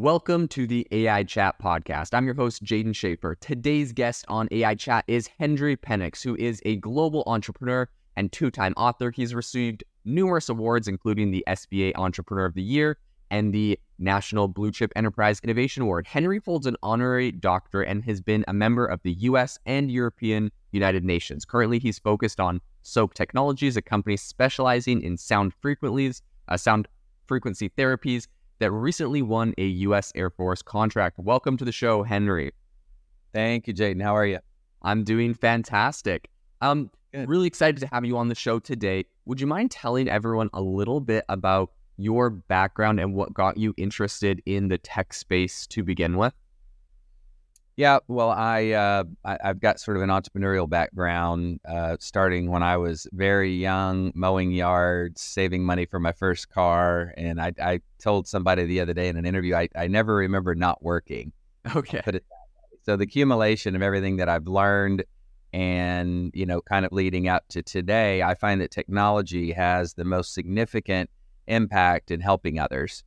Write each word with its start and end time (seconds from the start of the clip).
Welcome 0.00 0.48
to 0.48 0.66
the 0.66 0.86
AI 0.92 1.24
Chat 1.24 1.56
podcast. 1.62 2.14
I'm 2.14 2.24
your 2.24 2.32
host, 2.32 2.64
Jaeden 2.64 2.94
Schafer. 2.94 3.38
Today's 3.38 3.92
guest 3.92 4.24
on 4.28 4.48
AI 4.50 4.74
Chat 4.74 5.04
is 5.06 5.28
Henry 5.38 5.76
Penix, 5.76 6.24
who 6.24 6.34
is 6.36 6.62
a 6.64 6.76
global 6.76 7.22
entrepreneur 7.26 7.86
and 8.16 8.32
two 8.32 8.50
time 8.50 8.72
author. 8.78 9.10
He's 9.10 9.34
received 9.34 9.84
numerous 10.06 10.48
awards, 10.48 10.88
including 10.88 11.30
the 11.30 11.44
SBA 11.46 11.92
Entrepreneur 11.96 12.46
of 12.46 12.54
the 12.54 12.62
Year 12.62 12.96
and 13.30 13.52
the 13.52 13.78
National 13.98 14.48
Blue 14.48 14.72
Chip 14.72 14.90
Enterprise 14.96 15.38
Innovation 15.44 15.82
Award. 15.82 16.06
Henry 16.06 16.40
holds 16.46 16.66
an 16.66 16.78
honorary 16.82 17.30
doctorate 17.30 17.90
and 17.90 18.02
has 18.04 18.22
been 18.22 18.42
a 18.48 18.54
member 18.54 18.86
of 18.86 19.02
the 19.02 19.12
US 19.12 19.58
and 19.66 19.90
European 19.90 20.50
United 20.72 21.04
Nations. 21.04 21.44
Currently, 21.44 21.78
he's 21.78 21.98
focused 21.98 22.40
on 22.40 22.62
Soaak 22.82 23.12
Technologies, 23.12 23.76
a 23.76 23.82
company 23.82 24.16
specializing 24.16 25.02
in 25.02 25.18
sound 25.18 25.52
frequencies, 25.60 26.22
uh, 26.48 26.56
sound 26.56 26.88
frequency 27.26 27.68
therapies 27.68 28.28
that 28.60 28.70
recently 28.70 29.22
won 29.22 29.54
a 29.58 29.64
U.S. 29.64 30.12
Air 30.14 30.30
Force 30.30 30.62
contract. 30.62 31.18
Welcome 31.18 31.56
to 31.56 31.64
the 31.64 31.72
show, 31.72 32.02
Henry. 32.02 32.52
Thank 33.32 33.66
you, 33.66 33.74
Jaeden. 33.74 34.02
How 34.02 34.14
are 34.14 34.26
you? 34.26 34.38
I'm 34.82 35.02
doing 35.02 35.34
fantastic. 35.34 36.28
Um, 36.60 36.90
Good. 37.12 37.28
really 37.28 37.46
excited 37.46 37.80
to 37.80 37.86
have 37.88 38.04
you 38.04 38.16
on 38.16 38.28
the 38.28 38.34
show 38.34 38.58
today. 38.58 39.06
Would 39.24 39.40
you 39.40 39.46
mind 39.46 39.70
telling 39.70 40.08
everyone 40.08 40.50
a 40.52 40.60
little 40.60 41.00
bit 41.00 41.24
about 41.28 41.72
your 41.96 42.30
background 42.30 43.00
and 43.00 43.14
what 43.14 43.34
got 43.34 43.56
you 43.56 43.74
interested 43.76 44.42
in 44.46 44.68
the 44.68 44.78
tech 44.78 45.12
space 45.12 45.66
to 45.68 45.82
begin 45.82 46.16
with? 46.16 46.34
Yeah, 47.80 48.00
well, 48.08 48.28
I, 48.28 48.72
uh, 48.72 49.04
I 49.24 49.38
have 49.42 49.58
got 49.58 49.80
sort 49.80 49.96
of 49.96 50.02
an 50.02 50.10
entrepreneurial 50.10 50.68
background, 50.68 51.60
uh, 51.66 51.96
starting 51.98 52.50
when 52.50 52.62
I 52.62 52.76
was 52.76 53.06
very 53.10 53.54
young, 53.54 54.12
mowing 54.14 54.52
yards, 54.52 55.22
saving 55.22 55.64
money 55.64 55.86
for 55.86 55.98
my 55.98 56.12
first 56.12 56.50
car, 56.50 57.14
and 57.16 57.40
I, 57.40 57.54
I 57.58 57.80
told 57.98 58.28
somebody 58.28 58.66
the 58.66 58.80
other 58.80 58.92
day 58.92 59.08
in 59.08 59.16
an 59.16 59.24
interview, 59.24 59.54
I, 59.54 59.70
I 59.74 59.86
never 59.86 60.14
remember 60.16 60.54
not 60.54 60.82
working. 60.82 61.32
Okay. 61.74 62.02
so 62.82 62.96
the 62.96 63.04
accumulation 63.04 63.74
of 63.74 63.80
everything 63.80 64.18
that 64.18 64.28
I've 64.28 64.46
learned, 64.46 65.04
and 65.54 66.32
you 66.34 66.44
know, 66.44 66.60
kind 66.60 66.84
of 66.84 66.92
leading 66.92 67.28
up 67.28 67.48
to 67.48 67.62
today, 67.62 68.22
I 68.22 68.34
find 68.34 68.60
that 68.60 68.70
technology 68.70 69.52
has 69.52 69.94
the 69.94 70.04
most 70.04 70.34
significant 70.34 71.08
impact 71.46 72.10
in 72.10 72.20
helping 72.20 72.58
others 72.58 73.04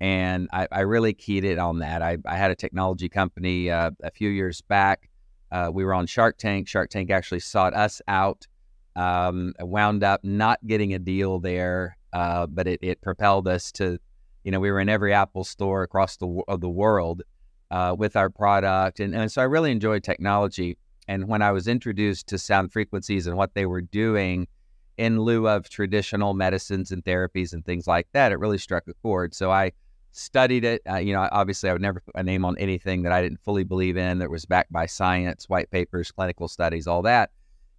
and 0.00 0.48
I, 0.52 0.68
I, 0.70 0.80
really 0.80 1.14
keyed 1.14 1.44
it 1.44 1.58
on 1.58 1.78
that. 1.78 2.02
I, 2.02 2.18
I 2.26 2.36
had 2.36 2.50
a 2.50 2.54
technology 2.54 3.08
company 3.08 3.70
uh, 3.70 3.92
a 4.02 4.10
few 4.10 4.28
years 4.28 4.60
back. 4.60 5.08
Uh, 5.50 5.70
we 5.72 5.84
were 5.84 5.94
on 5.94 6.06
Shark 6.06 6.36
Tank. 6.36 6.68
Shark 6.68 6.90
Tank 6.90 7.10
actually 7.10 7.40
sought 7.40 7.74
us 7.74 8.02
out. 8.08 8.46
Um, 8.94 9.52
wound 9.60 10.02
up 10.02 10.24
not 10.24 10.58
getting 10.66 10.94
a 10.94 10.98
deal 10.98 11.38
there, 11.38 11.96
uh, 12.12 12.46
but 12.46 12.66
it, 12.66 12.80
it, 12.82 13.00
propelled 13.02 13.46
us 13.46 13.70
to, 13.72 13.98
you 14.42 14.50
know, 14.50 14.58
we 14.58 14.70
were 14.70 14.80
in 14.80 14.88
every 14.88 15.12
Apple 15.12 15.44
store 15.44 15.82
across 15.82 16.16
the 16.16 16.42
of 16.48 16.62
the 16.62 16.68
world 16.68 17.22
uh, 17.70 17.94
with 17.98 18.16
our 18.16 18.30
product, 18.30 19.00
and, 19.00 19.14
and 19.14 19.30
so 19.30 19.42
I 19.42 19.44
really 19.44 19.70
enjoyed 19.70 20.02
technology. 20.02 20.78
And 21.08 21.28
when 21.28 21.42
I 21.42 21.52
was 21.52 21.68
introduced 21.68 22.26
to 22.28 22.38
sound 22.38 22.72
frequencies 22.72 23.26
and 23.26 23.36
what 23.36 23.54
they 23.54 23.66
were 23.66 23.82
doing 23.82 24.48
in 24.96 25.20
lieu 25.20 25.46
of 25.46 25.68
traditional 25.68 26.32
medicines 26.32 26.90
and 26.90 27.04
therapies 27.04 27.52
and 27.52 27.64
things 27.64 27.86
like 27.86 28.08
that, 28.12 28.32
it 28.32 28.38
really 28.38 28.58
struck 28.58 28.88
a 28.88 28.94
chord. 28.94 29.34
So 29.34 29.50
I 29.50 29.72
studied 30.16 30.64
it. 30.64 30.82
Uh, 30.88 30.96
you 30.96 31.12
know, 31.12 31.28
obviously, 31.30 31.68
I 31.68 31.72
would 31.72 31.82
never 31.82 32.00
put 32.00 32.14
a 32.14 32.22
name 32.22 32.44
on 32.44 32.56
anything 32.58 33.02
that 33.02 33.12
I 33.12 33.22
didn't 33.22 33.40
fully 33.40 33.64
believe 33.64 33.96
in 33.96 34.18
that 34.18 34.30
was 34.30 34.46
backed 34.46 34.72
by 34.72 34.86
science, 34.86 35.48
white 35.48 35.70
papers, 35.70 36.10
clinical 36.10 36.48
studies, 36.48 36.86
all 36.86 37.02
that. 37.02 37.30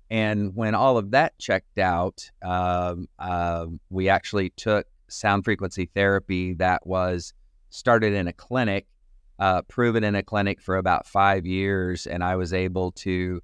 And 0.10 0.56
when 0.56 0.74
all 0.74 0.98
of 0.98 1.12
that 1.12 1.38
checked 1.38 1.78
out, 1.80 2.30
um, 2.42 3.08
uh, 3.20 3.68
we 3.90 4.08
actually 4.08 4.52
took 4.52 4.88
sound 5.10 5.44
frequency 5.44 5.90
therapy 5.94 6.54
that 6.56 6.86
was 6.86 7.34
started 7.70 8.14
in 8.14 8.28
a 8.28 8.34
clinic, 8.34 8.88
uh, 9.40 9.64
proven 9.64 10.04
in 10.04 10.16
a 10.16 10.24
clinic 10.24 10.62
for 10.62 10.78
about 10.78 11.08
five 11.08 11.46
years, 11.46 12.08
and 12.08 12.24
I 12.24 12.36
was 12.36 12.54
able 12.54 12.92
to 12.94 13.42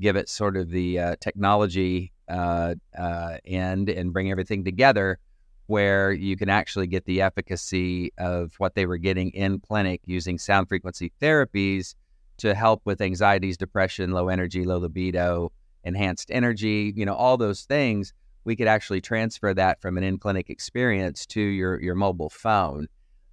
give 0.00 0.16
it 0.16 0.28
sort 0.28 0.56
of 0.56 0.70
the 0.70 0.98
uh, 0.98 1.16
technology 1.20 2.12
uh, 2.28 2.74
uh, 2.98 3.36
end 3.44 3.88
and 3.88 4.12
bring 4.12 4.30
everything 4.30 4.64
together 4.64 5.18
where 5.66 6.12
you 6.12 6.36
can 6.36 6.48
actually 6.48 6.86
get 6.86 7.04
the 7.04 7.20
efficacy 7.20 8.12
of 8.18 8.54
what 8.58 8.74
they 8.74 8.86
were 8.86 8.96
getting 8.96 9.30
in 9.30 9.58
clinic 9.58 10.00
using 10.04 10.38
sound 10.38 10.68
frequency 10.68 11.12
therapies 11.20 11.94
to 12.38 12.54
help 12.54 12.82
with 12.84 13.00
anxieties, 13.00 13.56
depression, 13.56 14.12
low 14.12 14.28
energy, 14.28 14.64
low 14.64 14.78
libido, 14.78 15.50
enhanced 15.84 16.30
energy, 16.30 16.92
you 16.96 17.04
know, 17.04 17.14
all 17.14 17.36
those 17.36 17.62
things. 17.62 18.12
We 18.44 18.54
could 18.54 18.68
actually 18.68 19.00
transfer 19.00 19.54
that 19.54 19.80
from 19.80 19.96
an 19.98 20.04
in 20.04 20.18
clinic 20.18 20.50
experience 20.50 21.26
to 21.26 21.40
your, 21.40 21.80
your 21.80 21.94
mobile 21.94 22.30
phone. 22.30 22.86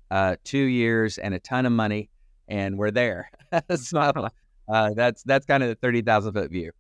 Uh, 0.09 0.35
two 0.43 0.57
years 0.57 1.17
and 1.17 1.33
a 1.33 1.39
ton 1.39 1.65
of 1.65 1.71
money, 1.71 2.09
and 2.47 2.77
we're 2.77 2.91
there. 2.91 3.31
so, 3.75 4.29
uh, 4.69 4.93
that's 4.93 5.23
that's 5.23 5.45
kind 5.47 5.63
of 5.63 5.69
the 5.69 5.75
thirty 5.75 6.03
thousand 6.03 6.33
foot 6.33 6.51
view. 6.51 6.71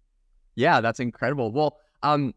Yeah, 0.55 0.81
that's 0.81 0.99
incredible. 0.99 1.51
Well, 1.51 1.77
um, 2.03 2.35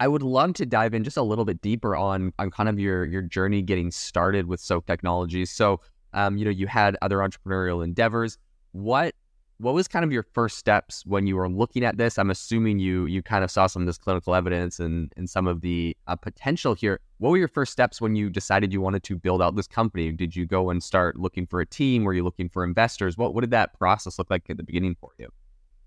I 0.00 0.08
would 0.08 0.22
love 0.22 0.54
to 0.54 0.66
dive 0.66 0.94
in 0.94 1.04
just 1.04 1.18
a 1.18 1.22
little 1.22 1.44
bit 1.44 1.60
deeper 1.60 1.94
on 1.94 2.32
on 2.38 2.50
kind 2.50 2.70
of 2.70 2.80
your 2.80 3.04
your 3.04 3.20
journey 3.20 3.60
getting 3.60 3.90
started 3.90 4.46
with 4.46 4.58
Soaak 4.60 4.86
Technologies. 4.86 5.50
So, 5.50 5.80
um, 6.14 6.38
you 6.38 6.44
know, 6.46 6.50
you 6.50 6.66
had 6.66 6.96
other 7.02 7.18
entrepreneurial 7.18 7.84
endeavors. 7.84 8.38
What 8.72 9.14
what 9.58 9.74
was 9.74 9.86
kind 9.86 10.02
of 10.06 10.10
your 10.10 10.22
first 10.22 10.56
steps 10.56 11.04
when 11.04 11.26
you 11.26 11.36
were 11.36 11.50
looking 11.50 11.84
at 11.84 11.98
this? 11.98 12.18
I'm 12.18 12.30
assuming 12.30 12.78
you 12.78 13.04
you 13.04 13.22
kind 13.22 13.44
of 13.44 13.50
saw 13.50 13.66
some 13.66 13.82
of 13.82 13.86
this 13.86 13.98
clinical 13.98 14.34
evidence 14.34 14.80
and 14.80 15.12
and 15.18 15.28
some 15.28 15.46
of 15.46 15.60
the 15.60 15.94
uh, 16.06 16.16
potential 16.16 16.72
here. 16.72 16.98
What 17.18 17.28
were 17.28 17.36
your 17.36 17.48
first 17.48 17.70
steps 17.70 18.00
when 18.00 18.16
you 18.16 18.30
decided 18.30 18.72
you 18.72 18.80
wanted 18.80 19.02
to 19.02 19.16
build 19.16 19.42
out 19.42 19.54
this 19.54 19.66
company? 19.66 20.12
Did 20.12 20.34
you 20.34 20.46
go 20.46 20.70
and 20.70 20.82
start 20.82 21.18
looking 21.18 21.46
for 21.46 21.60
a 21.60 21.66
team? 21.66 22.04
Were 22.04 22.14
you 22.14 22.24
looking 22.24 22.48
for 22.48 22.64
investors? 22.64 23.18
What 23.18 23.34
what 23.34 23.42
did 23.42 23.50
that 23.50 23.78
process 23.78 24.18
look 24.18 24.30
like 24.30 24.48
at 24.48 24.56
the 24.56 24.62
beginning 24.62 24.96
for 24.98 25.10
you? 25.18 25.28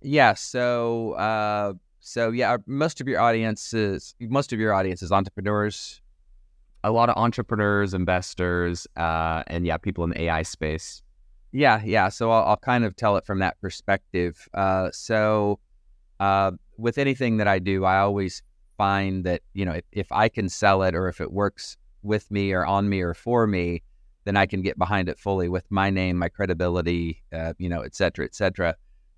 Yeah, 0.03 0.35
so 0.35 1.13
uh, 1.13 1.73
so 2.05 2.31
yeah, 2.31 2.57
most 2.67 2.99
of 2.99 3.07
your 3.07 3.21
audience 3.21 3.73
is 3.73 4.13
most 4.19 4.51
of 4.51 4.59
your 4.59 4.73
audience 4.73 5.01
is 5.01 5.11
entrepreneurs. 5.11 6.01
A 6.83 6.91
lot 6.91 7.07
of 7.07 7.15
entrepreneurs, 7.15 7.93
investors, 7.93 8.85
uh, 8.97 9.43
and 9.47 9.65
yeah, 9.65 9.77
people 9.77 10.03
in 10.03 10.09
the 10.09 10.23
AI 10.23 10.41
space. 10.41 11.01
Yeah, 11.53 11.81
yeah. 11.85 12.09
So 12.09 12.29
I'll, 12.29 12.43
I'll 12.43 12.57
kind 12.57 12.83
of 12.83 12.97
tell 12.97 13.15
it 13.15 13.25
from 13.25 13.39
that 13.39 13.59
perspective. 13.61 14.49
Uh, 14.53 14.89
so 14.91 15.59
uh, 16.19 16.51
with 16.77 16.97
anything 16.97 17.37
that 17.37 17.47
I 17.47 17.59
do, 17.59 17.85
I 17.85 17.99
always 17.99 18.43
find 18.77 19.23
that 19.23 19.41
you 19.53 19.63
know 19.63 19.71
if, 19.71 19.85
if 19.93 20.11
I 20.11 20.27
can 20.27 20.49
sell 20.49 20.83
it 20.83 20.95
or 20.95 21.07
if 21.07 21.21
it 21.21 21.31
works 21.31 21.77
with 22.01 22.29
me 22.29 22.51
or 22.51 22.65
on 22.65 22.89
me 22.89 22.99
or 22.99 23.13
for 23.13 23.47
me, 23.47 23.81
then 24.25 24.35
I 24.35 24.45
can 24.45 24.61
get 24.61 24.77
behind 24.77 25.07
it 25.07 25.17
fully 25.17 25.47
with 25.47 25.71
my 25.71 25.89
name, 25.89 26.17
my 26.17 26.27
credibility, 26.27 27.23
uh, 27.31 27.53
you 27.57 27.69
know, 27.69 27.79
et 27.79 27.95
cetera, 27.95 28.25
et 28.25 28.35
cetera 28.35 28.75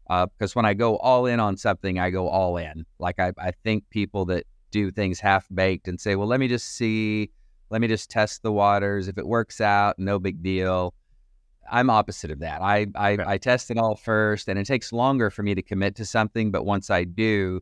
because 0.08 0.52
uh, 0.52 0.54
when 0.54 0.66
I 0.66 0.74
go 0.74 0.98
all 0.98 1.26
in 1.26 1.40
on 1.40 1.58
something, 1.58 2.00
I 2.00 2.10
go 2.10 2.28
all 2.28 2.58
in. 2.58 2.86
Like 3.00 3.20
I, 3.20 3.32
I 3.38 3.52
think 3.64 3.90
people 3.90 4.26
that 4.26 4.46
do 4.72 4.92
things 4.92 5.20
half 5.20 5.48
baked 5.54 5.88
and 5.88 6.00
say, 6.00 6.16
well, 6.16 6.28
let 6.28 6.40
me 6.40 6.48
just 6.48 6.76
see, 6.76 7.32
let 7.70 7.82
me 7.82 7.88
just 7.88 8.10
test 8.10 8.44
the 8.44 8.52
waters. 8.52 9.08
If 9.08 9.18
it 9.18 9.28
works 9.28 9.62
out, 9.62 9.98
no 9.98 10.20
big 10.20 10.44
deal. 10.44 10.94
I'm 11.72 11.90
opposite 11.90 12.30
of 12.30 12.40
that. 12.40 12.62
I 12.62 12.88
I, 12.96 13.14
okay. 13.14 13.24
I 13.26 13.38
test 13.40 13.72
it 13.72 13.78
all 13.78 13.96
first, 13.96 14.48
and 14.48 14.60
it 14.60 14.66
takes 14.66 14.94
longer 14.94 15.32
for 15.32 15.42
me 15.42 15.56
to 15.56 15.64
commit 15.64 15.96
to 15.96 16.06
something. 16.06 16.52
But 16.52 16.64
once 16.66 16.92
I 16.92 17.06
do, 17.06 17.62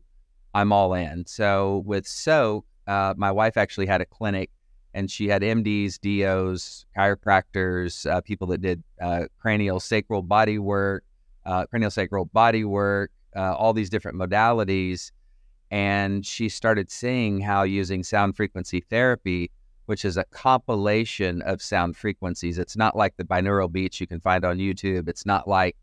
I'm 0.52 0.72
all 0.72 0.92
in. 0.92 1.24
So 1.26 1.82
with 1.86 2.04
Soaak, 2.04 2.64
uh, 2.86 3.14
my 3.16 3.32
wife 3.32 3.56
actually 3.56 3.86
had 3.86 4.02
a 4.02 4.04
clinic, 4.04 4.50
and 4.92 5.10
she 5.10 5.28
had 5.28 5.40
MDs, 5.40 5.98
DOs, 6.00 6.84
chiropractors, 6.96 8.10
uh, 8.10 8.20
people 8.20 8.46
that 8.48 8.60
did 8.60 8.82
uh, 9.00 9.24
cranial 9.40 9.80
sacral 9.80 10.20
body 10.20 10.58
work, 10.58 11.02
uh, 11.46 11.66
sacral 11.88 12.26
body 12.26 12.64
work, 12.64 13.10
uh, 13.36 13.54
all 13.54 13.72
these 13.72 13.90
different 13.90 14.18
modalities. 14.18 15.10
And 15.70 16.24
she 16.24 16.48
started 16.48 16.90
seeing 16.90 17.40
how 17.40 17.62
using 17.62 18.02
sound 18.02 18.36
frequency 18.36 18.80
therapy, 18.80 19.50
which 19.86 20.04
is 20.04 20.16
a 20.16 20.24
compilation 20.24 21.42
of 21.42 21.60
sound 21.60 21.96
frequencies, 21.96 22.58
it's 22.58 22.76
not 22.76 22.96
like 22.96 23.16
the 23.16 23.24
binaural 23.24 23.70
beats 23.70 24.00
you 24.00 24.06
can 24.06 24.20
find 24.20 24.44
on 24.44 24.58
YouTube. 24.58 25.08
It's 25.08 25.26
not 25.26 25.48
like 25.48 25.76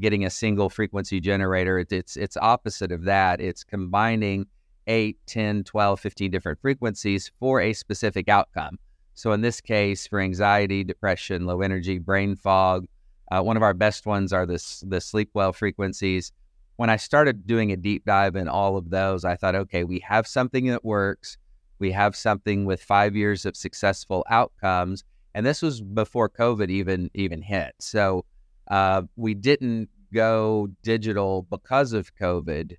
getting 0.00 0.24
a 0.24 0.30
single 0.30 0.68
frequency 0.68 1.20
generator. 1.20 1.78
It, 1.78 1.92
it's 1.92 2.16
it's 2.16 2.36
opposite 2.36 2.92
of 2.92 3.04
that. 3.04 3.40
It's 3.40 3.64
combining 3.64 4.46
8, 4.86 5.16
10, 5.26 5.64
12, 5.64 6.00
15 6.00 6.30
different 6.30 6.60
frequencies 6.60 7.30
for 7.38 7.60
a 7.60 7.72
specific 7.72 8.28
outcome. 8.28 8.78
So 9.14 9.32
in 9.32 9.40
this 9.40 9.60
case, 9.60 10.06
for 10.06 10.20
anxiety, 10.20 10.84
depression, 10.84 11.46
low 11.46 11.62
energy, 11.62 11.98
brain 11.98 12.36
fog, 12.36 12.86
uh, 13.30 13.42
one 13.42 13.56
of 13.56 13.62
our 13.62 13.74
best 13.74 14.06
ones 14.06 14.32
are 14.32 14.46
the, 14.46 14.62
the 14.86 15.00
sleep 15.00 15.30
well 15.34 15.52
frequencies. 15.52 16.32
When 16.76 16.90
I 16.90 16.96
started 16.96 17.46
doing 17.46 17.72
a 17.72 17.76
deep 17.76 18.04
dive 18.04 18.36
in 18.36 18.48
all 18.48 18.76
of 18.76 18.90
those, 18.90 19.24
I 19.24 19.36
thought, 19.36 19.54
okay, 19.54 19.84
we 19.84 19.98
have 20.00 20.26
something 20.26 20.66
that 20.66 20.84
works. 20.84 21.38
We 21.78 21.90
have 21.92 22.14
something 22.14 22.64
with 22.64 22.82
five 22.82 23.16
years 23.16 23.46
of 23.46 23.56
successful 23.56 24.24
outcomes. 24.30 25.04
And 25.34 25.44
this 25.44 25.62
was 25.62 25.80
before 25.80 26.28
COVID 26.28 26.70
even 26.70 27.10
even 27.14 27.42
hit. 27.42 27.74
So 27.78 28.24
uh, 28.68 29.02
we 29.16 29.34
didn't 29.34 29.88
go 30.12 30.68
digital 30.82 31.46
because 31.50 31.92
of 31.92 32.14
COVID, 32.16 32.76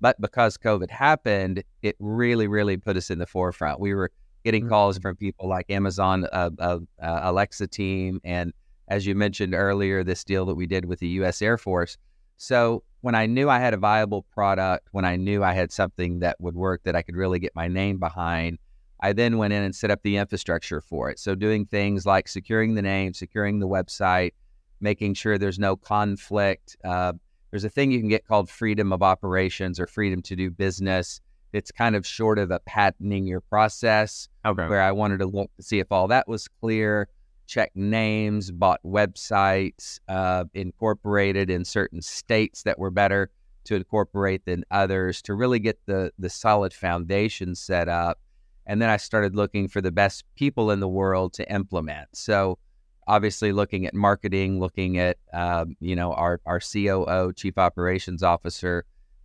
but 0.00 0.20
because 0.20 0.58
COVID 0.58 0.90
happened, 0.90 1.62
it 1.82 1.96
really, 1.98 2.46
really 2.46 2.76
put 2.76 2.96
us 2.96 3.10
in 3.10 3.18
the 3.18 3.26
forefront. 3.26 3.80
We 3.80 3.94
were 3.94 4.10
getting 4.44 4.68
calls 4.68 4.96
mm-hmm. 4.96 5.02
from 5.02 5.16
people 5.16 5.48
like 5.48 5.70
Amazon, 5.70 6.26
uh, 6.32 6.50
uh, 6.58 6.78
uh 7.02 7.20
Alexa 7.22 7.68
team, 7.68 8.20
and 8.24 8.52
as 8.88 9.06
you 9.06 9.14
mentioned 9.14 9.54
earlier, 9.54 10.04
this 10.04 10.24
deal 10.24 10.44
that 10.46 10.54
we 10.54 10.66
did 10.66 10.84
with 10.84 11.00
the 11.00 11.08
U.S. 11.08 11.40
Air 11.42 11.56
Force. 11.58 11.96
So 12.36 12.82
when 13.00 13.14
I 13.14 13.26
knew 13.26 13.48
I 13.48 13.58
had 13.58 13.74
a 13.74 13.78
viable 13.78 14.22
product, 14.22 14.88
when 14.92 15.04
I 15.04 15.16
knew 15.16 15.42
I 15.44 15.52
had 15.52 15.72
something 15.72 16.20
that 16.20 16.40
would 16.40 16.54
work 16.56 16.82
that 16.84 16.96
I 16.96 17.02
could 17.02 17.16
really 17.16 17.38
get 17.38 17.54
my 17.54 17.68
name 17.68 17.98
behind, 17.98 18.58
I 19.00 19.12
then 19.12 19.38
went 19.38 19.52
in 19.52 19.62
and 19.62 19.74
set 19.74 19.90
up 19.90 20.02
the 20.02 20.16
infrastructure 20.16 20.80
for 20.80 21.10
it. 21.10 21.18
So 21.18 21.34
doing 21.34 21.66
things 21.66 22.06
like 22.06 22.26
securing 22.28 22.74
the 22.74 22.82
name, 22.82 23.12
securing 23.14 23.58
the 23.60 23.68
website, 23.68 24.32
making 24.80 25.14
sure 25.14 25.38
there's 25.38 25.58
no 25.58 25.76
conflict. 25.76 26.76
Uh, 26.84 27.12
there's 27.50 27.64
a 27.64 27.68
thing 27.68 27.92
you 27.92 28.00
can 28.00 28.08
get 28.08 28.26
called 28.26 28.50
freedom 28.50 28.92
of 28.92 29.02
operations 29.02 29.78
or 29.78 29.86
freedom 29.86 30.20
to 30.22 30.34
do 30.36 30.50
business. 30.50 31.20
It's 31.52 31.70
kind 31.70 31.94
of 31.94 32.04
short 32.06 32.38
of 32.38 32.50
a 32.50 32.58
patenting 32.60 33.26
your 33.26 33.40
process, 33.40 34.28
Okay. 34.44 34.66
where 34.66 34.82
I 34.82 34.90
wanted 34.92 35.18
to 35.18 35.26
look 35.26 35.50
to 35.56 35.62
see 35.62 35.78
if 35.78 35.92
all 35.92 36.08
that 36.08 36.26
was 36.26 36.48
clear, 36.48 37.08
check 37.46 37.72
names, 37.74 38.50
bought 38.50 38.80
websites, 38.84 39.98
uh, 40.08 40.44
incorporated 40.54 41.50
in 41.50 41.64
certain 41.64 42.02
states 42.02 42.62
that 42.62 42.78
were 42.78 42.90
better 42.90 43.30
to 43.64 43.74
incorporate 43.74 44.44
than 44.44 44.64
others 44.70 45.22
to 45.22 45.34
really 45.34 45.58
get 45.58 45.78
the 45.86 46.12
the 46.18 46.30
solid 46.30 46.72
foundation 46.72 47.54
set 47.54 47.88
up. 47.88 48.18
And 48.66 48.80
then 48.80 48.88
I 48.88 48.96
started 48.96 49.36
looking 49.36 49.68
for 49.68 49.80
the 49.80 49.92
best 49.92 50.24
people 50.36 50.70
in 50.70 50.80
the 50.80 50.88
world 50.88 51.34
to 51.34 51.52
implement. 51.52 52.08
So 52.12 52.58
obviously 53.06 53.52
looking 53.52 53.86
at 53.86 53.94
marketing, 53.94 54.60
looking 54.60 54.98
at 54.98 55.18
um, 55.32 55.76
you 55.80 55.96
know 55.96 56.12
our 56.12 56.40
our 56.46 56.60
COO, 56.60 57.32
Chief 57.34 57.58
Operations 57.58 58.22
Officer, 58.22 58.84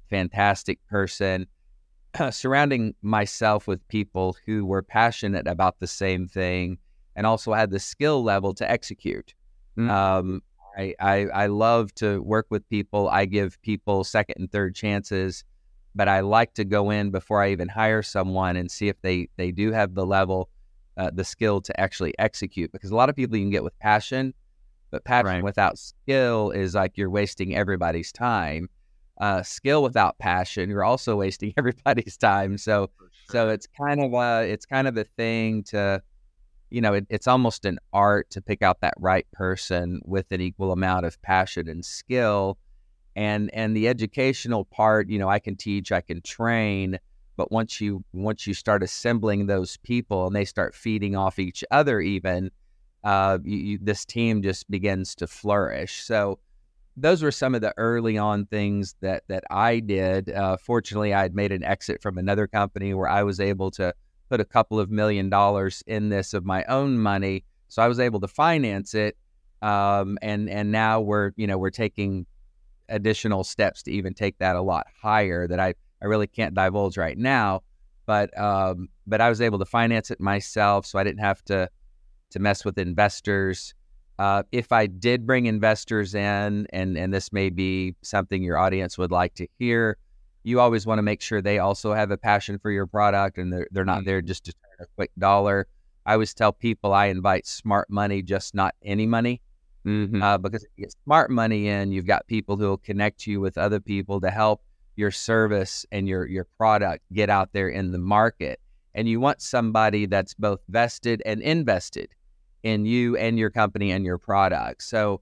fantastic 0.09 0.79
person. 0.87 1.47
surrounding 2.31 2.95
myself 3.01 3.67
with 3.67 3.87
people 3.87 4.35
who 4.45 4.65
were 4.65 4.81
passionate 4.81 5.47
about 5.47 5.79
the 5.79 5.87
same 5.87 6.27
thing 6.27 6.77
and 7.15 7.25
also 7.25 7.53
had 7.53 7.71
the 7.71 7.79
skill 7.79 8.23
level 8.23 8.53
to 8.55 8.69
execute. 8.69 9.33
Mm. 9.77 9.89
Um, 9.89 10.43
I, 10.77 10.93
I 10.99 11.15
I 11.27 11.45
love 11.47 11.93
to 11.95 12.21
work 12.21 12.47
with 12.49 12.67
people. 12.69 13.09
I 13.09 13.25
give 13.25 13.61
people 13.61 14.03
second 14.03 14.35
and 14.37 14.51
third 14.51 14.75
chances, 14.75 15.43
but 15.95 16.07
I 16.07 16.19
like 16.21 16.53
to 16.55 16.65
go 16.65 16.91
in 16.91 17.11
before 17.11 17.41
I 17.41 17.51
even 17.51 17.67
hire 17.67 18.03
someone 18.03 18.55
and 18.55 18.69
see 18.69 18.87
if 18.87 19.01
they 19.01 19.29
they 19.37 19.51
do 19.51 19.71
have 19.71 19.95
the 19.95 20.05
level, 20.05 20.49
uh, 20.97 21.11
the 21.13 21.23
skill 21.23 21.61
to 21.61 21.79
actually 21.79 22.13
execute. 22.19 22.71
Because 22.71 22.91
a 22.91 22.95
lot 22.95 23.09
of 23.09 23.15
people 23.15 23.37
you 23.37 23.43
can 23.43 23.51
get 23.51 23.63
with 23.63 23.77
passion, 23.79 24.33
but 24.91 25.03
passion 25.03 25.25
Right. 25.25 25.43
without 25.43 25.77
skill 25.77 26.51
is 26.51 26.75
like 26.75 26.97
you're 26.97 27.09
wasting 27.09 27.55
everybody's 27.55 28.11
time. 28.11 28.69
Uh, 29.19 29.43
skill 29.43 29.83
without 29.83 30.17
passion, 30.19 30.69
you're 30.69 30.85
also 30.85 31.15
wasting 31.25 31.53
everybody's 31.57 32.15
time. 32.17 32.57
So 32.57 32.89
so 33.29 33.49
it's 33.49 33.67
kind 33.67 33.99
of 34.01 34.13
a 34.13 34.43
it's 34.49 34.65
kind 34.65 34.87
of 34.87 34.97
a 34.97 35.03
thing 35.03 35.63
to, 35.63 36.01
you 36.69 36.81
know, 36.81 36.93
it, 36.93 37.07
it's 37.09 37.27
almost 37.27 37.65
an 37.65 37.79
art 37.93 38.29
to 38.31 38.41
pick 38.41 38.61
out 38.61 38.81
that 38.81 38.93
right 38.97 39.27
person 39.31 40.01
with 40.05 40.31
an 40.31 40.41
equal 40.41 40.71
amount 40.71 41.05
of 41.05 41.21
passion 41.21 41.67
and 41.67 41.83
skill, 41.83 42.57
and 43.15 43.49
and 43.53 43.75
the 43.75 43.87
educational 43.87 44.65
part, 44.65 45.09
you 45.09 45.19
know, 45.19 45.29
I 45.29 45.39
can 45.39 45.55
teach, 45.55 45.91
I 45.91 46.01
can 46.01 46.21
train, 46.21 46.99
but 47.37 47.51
once 47.51 47.79
you 47.81 48.03
once 48.13 48.45
you 48.47 48.53
start 48.53 48.83
assembling 48.83 49.47
those 49.47 49.77
people 49.77 50.27
and 50.27 50.35
they 50.35 50.45
start 50.45 50.75
feeding 50.75 51.15
off 51.15 51.39
each 51.39 51.63
other, 51.71 52.01
even, 52.01 52.51
uh, 53.03 53.39
you, 53.43 53.57
you, 53.57 53.79
this 53.81 54.05
team 54.05 54.41
just 54.41 54.69
begins 54.69 55.15
to 55.15 55.27
flourish. 55.27 56.03
So 56.03 56.39
those 56.97 57.23
were 57.23 57.31
some 57.31 57.55
of 57.55 57.61
the 57.61 57.73
early 57.77 58.17
on 58.17 58.45
things 58.45 58.95
that 59.01 59.23
that 59.27 59.43
I 59.49 59.79
did. 59.79 60.29
Uh, 60.29 60.57
fortunately, 60.57 61.13
I 61.13 61.21
had 61.21 61.33
made 61.33 61.51
an 61.51 61.63
exit 61.63 62.01
from 62.01 62.17
another 62.17 62.47
company 62.47 62.93
where 62.93 63.09
I 63.09 63.23
was 63.23 63.39
able 63.39 63.71
to 63.71 63.93
put 64.29 64.39
a 64.39 64.45
couple 64.45 64.79
of 64.79 64.89
million 64.89 65.29
dollars 65.29 65.83
in 65.87 66.09
this 66.09 66.33
of 66.33 66.45
my 66.45 66.63
own 66.65 66.99
money, 66.99 67.43
so 67.67 67.81
I 67.81 67.87
was 67.87 67.99
able 67.99 68.19
to 68.21 68.27
finance 68.27 68.93
it. 68.93 69.17
Um, 69.61 70.17
and 70.21 70.49
and 70.49 70.71
now 70.71 71.01
we're 71.01 71.31
you 71.35 71.47
know 71.47 71.57
we're 71.57 71.69
taking 71.69 72.25
additional 72.87 73.43
steps 73.43 73.83
to 73.83 73.91
even 73.91 74.13
take 74.13 74.37
that 74.39 74.55
a 74.55 74.61
lot 74.61 74.87
higher 75.01 75.47
that 75.47 75.59
I 75.59 75.73
I 76.01 76.05
really 76.05 76.27
can't 76.27 76.53
divulge 76.53 76.97
right 76.97 77.17
now. 77.17 77.61
But 78.05 78.37
um, 78.39 78.89
but 79.05 79.21
I 79.21 79.29
was 79.29 79.41
able 79.41 79.59
to 79.59 79.65
finance 79.65 80.11
it 80.11 80.19
myself, 80.19 80.85
so 80.85 80.97
I 80.97 81.03
didn't 81.03 81.19
have 81.19 81.43
to 81.45 81.69
to 82.31 82.39
mess 82.39 82.63
with 82.65 82.77
investors. 82.77 83.73
Uh, 84.17 84.43
if 84.51 84.71
I 84.71 84.85
did 84.85 85.25
bring 85.25 85.45
investors 85.45 86.15
in, 86.15 86.67
and 86.71 86.97
and 86.97 87.13
this 87.13 87.31
may 87.31 87.49
be 87.49 87.95
something 88.01 88.43
your 88.43 88.57
audience 88.57 88.97
would 88.97 89.11
like 89.11 89.35
to 89.35 89.47
hear, 89.57 89.97
you 90.43 90.59
always 90.59 90.85
want 90.85 90.99
to 90.99 91.03
make 91.03 91.21
sure 91.21 91.41
they 91.41 91.59
also 91.59 91.93
have 91.93 92.11
a 92.11 92.17
passion 92.17 92.57
for 92.59 92.71
your 92.71 92.87
product 92.87 93.37
and 93.37 93.51
they're 93.51 93.67
they're 93.71 93.85
not 93.85 94.05
there 94.05 94.21
just 94.21 94.45
to 94.45 94.53
turn 94.53 94.77
a 94.79 94.85
quick 94.95 95.11
dollar. 95.17 95.67
I 96.05 96.13
always 96.13 96.33
tell 96.33 96.51
people 96.53 96.93
I 96.93 97.07
invite 97.07 97.45
smart 97.45 97.89
money, 97.89 98.21
just 98.21 98.55
not 98.55 98.73
any 98.83 99.05
money, 99.05 99.41
Mhm. 99.85 100.21
uh, 100.21 100.37
because 100.37 100.63
if 100.63 100.69
you 100.77 100.85
get 100.85 100.93
smart 101.03 101.29
money 101.29 101.67
in, 101.67 101.91
you've 101.91 102.07
got 102.07 102.25
people 102.27 102.57
who 102.57 102.65
will 102.65 102.77
connect 102.77 103.27
you 103.27 103.39
with 103.41 103.57
other 103.57 103.79
people 103.79 104.19
to 104.21 104.29
help 104.29 104.61
your 104.95 105.11
service 105.11 105.85
and 105.91 106.07
your 106.07 106.25
your 106.25 106.45
product 106.57 107.03
get 107.13 107.29
out 107.29 107.53
there 107.53 107.69
in 107.69 107.91
the 107.91 107.97
market. 107.99 108.59
And 108.95 109.07
you 109.07 109.19
want 109.19 109.41
somebody 109.41 110.05
that's 110.07 110.33
both 110.33 110.59
vested 110.67 111.21
and 111.25 111.41
invested 111.41 112.09
in 112.63 112.85
you 112.85 113.15
and 113.15 113.37
your 113.37 113.49
company 113.49 113.91
and 113.91 114.03
your 114.03 114.17
product. 114.17 114.83
So, 114.83 115.21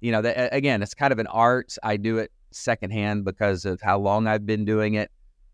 you 0.00 0.12
know, 0.12 0.22
that, 0.22 0.54
again, 0.54 0.80
it's 0.82 0.94
kind 0.94 1.12
of 1.12 1.18
an 1.18 1.26
art. 1.26 1.76
I 1.82 1.96
do 1.96 2.18
it 2.18 2.30
secondhand 2.52 3.24
because 3.24 3.64
of 3.64 3.80
how 3.80 3.98
long 3.98 4.26
I've 4.26 4.46
been 4.46 4.64
doing 4.64 4.94
it. 4.94 5.10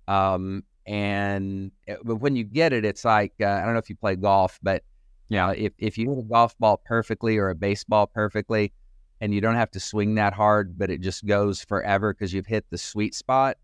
Um, 0.08 0.62
and 0.87 1.72
it, 1.87 1.98
but 2.04 2.16
when 2.16 2.37
you 2.37 2.44
get 2.44 2.72
it, 2.72 2.84
it's 2.84 3.04
like 3.04 3.32
uh, 3.40 3.46
I 3.46 3.62
don't 3.64 3.72
know 3.72 3.78
if 3.78 3.90
you 3.90 3.96
play 3.96 4.16
golf, 4.16 4.58
but 4.62 4.82
Yeah. 5.28 5.48
uh, 5.48 5.54
if 5.56 5.72
if 5.78 5.98
you 5.98 6.10
hit 6.10 6.19
a 6.19 6.22
golf 6.22 6.56
ball 6.58 6.76
perfectly 6.84 7.37
or 7.38 7.50
a 7.50 7.54
baseball 7.54 8.06
perfectly, 8.06 8.72
and 9.20 9.34
you 9.34 9.40
don't 9.40 9.56
have 9.56 9.70
to 9.72 9.81
swing 9.81 10.14
that 10.16 10.32
hard, 10.32 10.78
but 10.78 10.90
it 10.90 11.00
just 11.00 11.26
goes 11.26 11.64
forever 11.64 12.12
because 12.14 12.32
you've 12.32 12.46
hit 12.46 12.64
the 12.70 12.78
sweet 12.78 13.14
spot. 13.14 13.56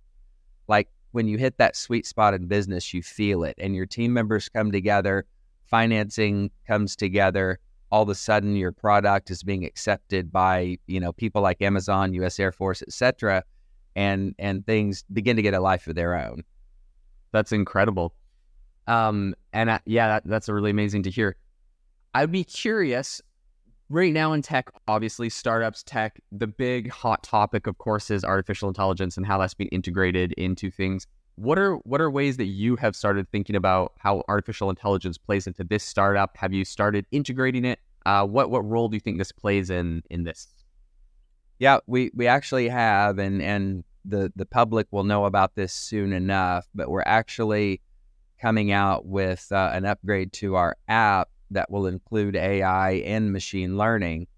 Like 0.66 0.88
when 1.12 1.28
you 1.28 1.38
hit 1.38 1.58
that 1.58 1.76
sweet 1.76 2.06
spot 2.06 2.34
in 2.34 2.46
business, 2.48 2.92
you 2.92 3.02
feel 3.02 3.44
it, 3.44 3.54
and 3.58 3.74
your 3.74 3.86
team 3.86 4.12
members 4.12 4.48
come 4.48 4.72
together, 4.72 5.26
financing 5.66 6.50
comes 6.66 6.96
together. 6.96 7.60
All 7.92 8.02
of 8.02 8.08
a 8.08 8.14
sudden, 8.14 8.56
your 8.56 8.72
product 8.72 9.30
is 9.30 9.44
being 9.44 9.64
accepted 9.64 10.32
by 10.32 10.78
you 10.86 10.98
know 10.98 11.12
people 11.12 11.42
like 11.42 11.62
Amazon, 11.62 12.14
U.S. 12.14 12.40
Air 12.40 12.50
Force, 12.50 12.82
etc., 12.82 13.44
and 13.94 14.34
and 14.38 14.66
things 14.66 15.04
begin 15.12 15.36
to 15.36 15.42
get 15.42 15.54
a 15.54 15.60
life 15.60 15.86
of 15.86 15.94
their 15.94 16.16
own. 16.16 16.42
That's 17.32 17.52
incredible. 17.52 18.14
Um, 18.86 19.34
and 19.52 19.70
uh, 19.70 19.78
yeah, 19.84 20.08
that, 20.08 20.24
that's 20.26 20.48
really 20.48 20.70
amazing 20.70 21.04
to 21.04 21.10
hear. 21.10 21.36
I'd 22.14 22.32
be 22.32 22.44
curious. 22.44 23.22
Right 23.88 24.12
now 24.12 24.32
in 24.32 24.40
tech, 24.40 24.70
obviously, 24.88 25.28
startups, 25.28 25.82
tech, 25.82 26.18
the 26.32 26.46
big 26.46 26.90
hot 26.90 27.22
topic, 27.22 27.66
of 27.66 27.76
course, 27.76 28.10
is 28.10 28.24
artificial 28.24 28.68
intelligence 28.68 29.18
and 29.18 29.26
how 29.26 29.36
that's 29.36 29.52
being 29.52 29.68
integrated 29.68 30.32
into 30.32 30.70
things. 30.70 31.06
What 31.42 31.58
are 31.58 31.74
what 31.78 32.00
are 32.00 32.08
ways 32.08 32.36
that 32.36 32.44
you 32.44 32.76
have 32.76 32.94
started 32.94 33.28
thinking 33.32 33.56
about 33.56 33.94
how 33.98 34.22
artificial 34.28 34.70
intelligence 34.70 35.18
plays 35.18 35.48
into 35.48 35.64
this 35.64 35.82
startup? 35.82 36.36
Have 36.36 36.52
you 36.52 36.64
started 36.64 37.04
integrating 37.10 37.64
it? 37.64 37.80
Uh, 38.06 38.24
what 38.24 38.48
what 38.48 38.64
role 38.64 38.88
do 38.88 38.94
you 38.94 39.00
think 39.00 39.18
this 39.18 39.32
plays 39.32 39.68
in 39.68 40.04
in 40.08 40.22
this? 40.22 40.46
Yeah, 41.58 41.78
we 41.88 42.12
we 42.14 42.28
actually 42.28 42.68
have, 42.68 43.18
and 43.18 43.42
and 43.42 43.82
the 44.04 44.32
the 44.36 44.46
public 44.46 44.86
will 44.92 45.02
know 45.02 45.24
about 45.24 45.56
this 45.56 45.72
soon 45.72 46.12
enough. 46.12 46.68
But 46.76 46.90
we're 46.90 47.02
actually 47.06 47.80
coming 48.40 48.70
out 48.70 49.06
with 49.06 49.50
uh, 49.50 49.70
an 49.72 49.84
upgrade 49.84 50.32
to 50.34 50.54
our 50.54 50.76
app 50.86 51.28
that 51.50 51.72
will 51.72 51.88
include 51.88 52.36
AI 52.36 52.92
and 53.04 53.32
machine 53.32 53.76
learning. 53.76 54.28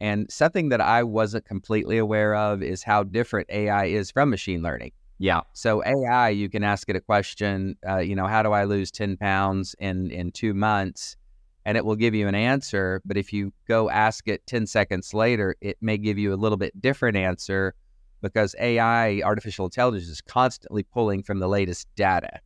And 0.00 0.32
something 0.32 0.70
that 0.70 0.80
I 0.80 1.02
wasn't 1.02 1.44
completely 1.44 1.98
aware 1.98 2.34
of 2.34 2.62
is 2.62 2.82
how 2.82 3.02
different 3.02 3.50
AI 3.50 3.84
is 3.84 4.10
from 4.10 4.30
machine 4.30 4.62
learning. 4.62 4.92
Yeah, 5.18 5.40
So 5.52 5.82
AI, 5.84 6.28
you 6.30 6.48
can 6.48 6.62
ask 6.62 6.88
it 6.88 6.94
a 6.94 7.00
question. 7.00 7.76
Uh, 7.86 7.98
you 7.98 8.14
know, 8.14 8.26
how 8.26 8.42
do 8.42 8.52
I 8.52 8.64
lose 8.64 8.90
ten 8.92 9.16
pounds 9.16 9.74
in 9.80 10.10
in 10.12 10.30
two 10.30 10.54
months? 10.54 11.16
And 11.64 11.76
it 11.76 11.84
will 11.84 11.96
give 11.96 12.14
you 12.14 12.28
an 12.28 12.36
answer. 12.36 13.02
But 13.04 13.16
if 13.16 13.32
you 13.32 13.52
go 13.66 13.90
ask 13.90 14.28
it 14.28 14.46
ten 14.46 14.66
seconds 14.66 15.12
later, 15.12 15.56
it 15.60 15.76
may 15.80 15.98
give 15.98 16.18
you 16.18 16.32
a 16.32 16.36
little 16.36 16.56
bit 16.56 16.80
different 16.80 17.16
answer 17.16 17.74
because 18.22 18.54
AI, 18.60 19.20
artificial 19.22 19.66
intelligence, 19.66 20.08
is 20.08 20.20
constantly 20.20 20.84
pulling 20.84 21.24
from 21.24 21.40
the 21.40 21.48
latest 21.48 21.88
data. 21.96 22.40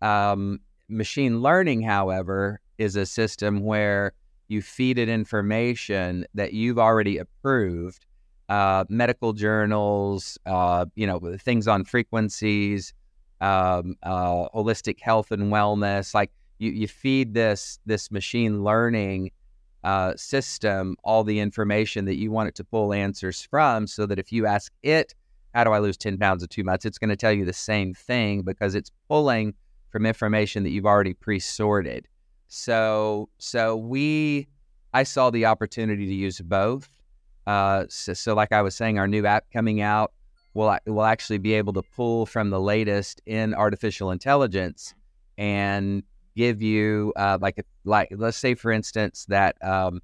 Um, 0.00 0.60
machine 0.88 1.40
learning, 1.42 1.82
however, 1.82 2.60
is 2.78 2.94
a 2.94 3.06
system 3.06 3.64
where 3.64 4.12
you 4.48 4.62
feed 4.62 4.98
it 4.98 5.08
information 5.08 6.24
that 6.34 6.52
you've 6.52 6.78
already 6.78 7.18
approved 7.18 8.05
uh, 8.48 8.84
medical 8.88 9.32
journals, 9.32 10.38
uh, 10.46 10.86
you 10.94 11.06
know, 11.06 11.20
things 11.38 11.66
on 11.66 11.84
frequencies, 11.84 12.94
um, 13.40 13.96
uh, 14.02 14.48
holistic 14.54 15.00
health 15.00 15.32
and 15.32 15.52
wellness. 15.52 16.14
Like 16.14 16.30
you, 16.58 16.70
you 16.70 16.88
feed 16.88 17.34
this 17.34 17.78
this 17.86 18.10
machine 18.10 18.64
learning 18.64 19.30
uh, 19.84 20.14
system 20.16 20.96
all 21.04 21.22
the 21.24 21.38
information 21.38 22.04
that 22.06 22.16
you 22.16 22.30
want 22.30 22.48
it 22.48 22.54
to 22.56 22.64
pull 22.64 22.92
answers 22.92 23.42
from, 23.42 23.86
so 23.86 24.06
that 24.06 24.18
if 24.18 24.32
you 24.32 24.46
ask 24.46 24.72
it, 24.82 25.14
"How 25.54 25.64
do 25.64 25.70
I 25.70 25.78
lose 25.78 25.96
ten 25.96 26.18
pounds 26.18 26.42
in 26.42 26.48
two 26.48 26.64
months?" 26.64 26.84
it's 26.84 26.98
going 26.98 27.10
to 27.10 27.16
tell 27.16 27.32
you 27.32 27.44
the 27.44 27.52
same 27.52 27.94
thing 27.94 28.42
because 28.42 28.74
it's 28.74 28.90
pulling 29.08 29.54
from 29.90 30.06
information 30.06 30.62
that 30.64 30.70
you've 30.70 30.86
already 30.86 31.14
pre-sorted. 31.14 32.06
So, 32.48 33.28
so 33.38 33.76
we 33.76 34.46
I 34.92 35.02
saw 35.02 35.30
the 35.30 35.46
opportunity 35.46 36.06
to 36.06 36.14
use 36.14 36.40
both. 36.40 36.88
Uh, 37.46 37.84
so, 37.88 38.12
so, 38.12 38.34
like 38.34 38.52
I 38.52 38.62
was 38.62 38.74
saying, 38.74 38.98
our 38.98 39.06
new 39.06 39.24
app 39.26 39.44
coming 39.52 39.80
out 39.80 40.12
will 40.54 40.76
will 40.86 41.04
actually 41.04 41.38
be 41.38 41.54
able 41.54 41.72
to 41.74 41.82
pull 41.82 42.26
from 42.26 42.50
the 42.50 42.60
latest 42.60 43.22
in 43.26 43.54
artificial 43.54 44.10
intelligence 44.10 44.94
and 45.38 46.02
give 46.34 46.62
you 46.62 47.12
uh, 47.16 47.38
like 47.40 47.64
like 47.84 48.08
let's 48.16 48.36
say 48.36 48.54
for 48.54 48.70
instance 48.70 49.26
that 49.28 49.56
um, 49.64 50.00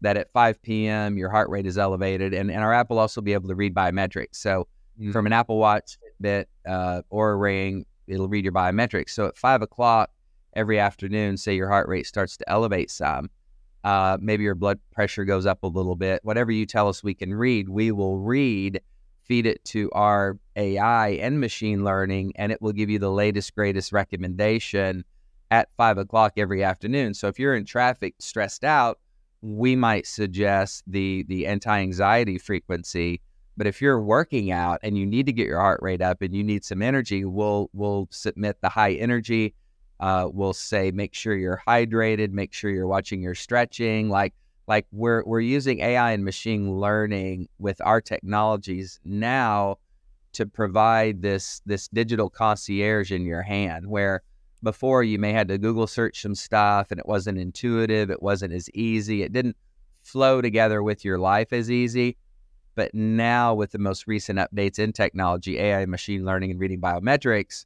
that 0.00 0.16
at 0.16 0.30
5 0.30 0.62
p.m. 0.62 1.16
your 1.16 1.30
heart 1.30 1.48
rate 1.50 1.66
is 1.66 1.78
elevated, 1.78 2.34
and, 2.34 2.50
and 2.50 2.62
our 2.62 2.72
app 2.72 2.90
will 2.90 2.98
also 2.98 3.20
be 3.20 3.32
able 3.32 3.48
to 3.48 3.54
read 3.54 3.74
biometrics. 3.74 4.36
So 4.36 4.66
mm-hmm. 4.98 5.12
from 5.12 5.26
an 5.26 5.32
Apple 5.32 5.58
Watch, 5.58 5.98
Fitbit, 6.22 6.46
uh, 6.66 7.02
or 7.10 7.32
a 7.32 7.36
Ring, 7.36 7.84
it'll 8.06 8.28
read 8.28 8.44
your 8.44 8.52
biometrics. 8.52 9.10
So 9.10 9.26
at 9.26 9.36
five 9.36 9.62
o'clock 9.62 10.10
every 10.54 10.78
afternoon, 10.78 11.36
say 11.36 11.54
your 11.54 11.68
heart 11.68 11.88
rate 11.88 12.06
starts 12.06 12.36
to 12.38 12.48
elevate 12.48 12.90
some, 12.90 13.30
uh, 13.84 14.18
maybe 14.20 14.44
your 14.44 14.54
blood 14.54 14.78
pressure 14.92 15.24
goes 15.24 15.46
up 15.46 15.62
a 15.62 15.66
little 15.66 15.96
bit. 15.96 16.20
Whatever 16.22 16.52
you 16.52 16.66
tell 16.66 16.88
us 16.88 17.02
we 17.02 17.14
can 17.14 17.32
read, 17.32 17.68
we 17.68 17.92
will 17.92 18.18
read, 18.18 18.80
feed 19.24 19.46
it 19.46 19.64
to 19.66 19.90
our 19.92 20.38
AI 20.56 21.10
and 21.10 21.40
machine 21.40 21.84
learning, 21.84 22.32
and 22.36 22.52
it 22.52 22.60
will 22.60 22.72
give 22.72 22.90
you 22.90 22.98
the 22.98 23.10
latest, 23.10 23.54
greatest 23.54 23.92
recommendation 23.92 25.04
at 25.50 25.68
five 25.76 25.98
o'clock 25.98 26.34
every 26.36 26.62
afternoon. 26.62 27.14
So 27.14 27.28
if 27.28 27.38
you're 27.38 27.56
in 27.56 27.64
traffic 27.64 28.14
stressed 28.18 28.64
out, 28.64 28.98
we 29.42 29.74
might 29.74 30.06
suggest 30.06 30.84
the 30.86 31.24
the 31.28 31.46
anti-anxiety 31.46 32.38
frequency. 32.38 33.20
But 33.56 33.66
if 33.66 33.82
you're 33.82 34.00
working 34.00 34.50
out 34.52 34.80
and 34.82 34.96
you 34.96 35.06
need 35.06 35.26
to 35.26 35.32
get 35.32 35.46
your 35.46 35.60
heart 35.60 35.80
rate 35.82 36.02
up 36.02 36.22
and 36.22 36.34
you 36.34 36.44
need 36.44 36.64
some 36.64 36.82
energy, 36.82 37.24
we'll 37.24 37.70
we'll 37.72 38.08
submit 38.10 38.58
the 38.60 38.68
high 38.68 38.92
energy 38.92 39.54
uh, 40.00 40.28
we'll 40.32 40.52
say 40.54 40.90
make 40.90 41.14
sure 41.14 41.36
you're 41.36 41.62
hydrated, 41.66 42.32
make 42.32 42.52
sure 42.52 42.70
you're 42.70 42.86
watching 42.86 43.22
your 43.22 43.34
stretching. 43.34 44.08
Like 44.08 44.34
like 44.66 44.86
we're 44.92 45.22
we're 45.24 45.40
using 45.40 45.80
AI 45.80 46.12
and 46.12 46.24
machine 46.24 46.78
learning 46.78 47.48
with 47.58 47.80
our 47.84 48.00
technologies 48.00 48.98
now 49.04 49.76
to 50.32 50.46
provide 50.46 51.22
this 51.22 51.60
this 51.66 51.88
digital 51.88 52.30
concierge 52.30 53.12
in 53.12 53.24
your 53.24 53.42
hand 53.42 53.86
where 53.86 54.22
before 54.62 55.02
you 55.02 55.18
may 55.18 55.32
had 55.32 55.48
to 55.48 55.58
google 55.58 55.86
search 55.86 56.22
some 56.22 56.34
stuff 56.34 56.90
and 56.90 57.00
it 57.00 57.06
wasn't 57.06 57.36
intuitive 57.36 58.10
it 58.10 58.22
wasn't 58.22 58.52
as 58.52 58.70
easy 58.70 59.22
it 59.22 59.32
didn't 59.32 59.56
flow 60.02 60.40
together 60.40 60.82
with 60.82 61.04
your 61.04 61.18
life 61.18 61.52
as 61.52 61.70
easy 61.70 62.16
but 62.76 62.94
now 62.94 63.54
with 63.54 63.72
the 63.72 63.78
most 63.78 64.06
recent 64.06 64.38
updates 64.38 64.78
in 64.78 64.92
technology 64.92 65.58
ai 65.58 65.84
machine 65.86 66.24
learning 66.24 66.50
and 66.50 66.60
reading 66.60 66.80
biometrics 66.80 67.64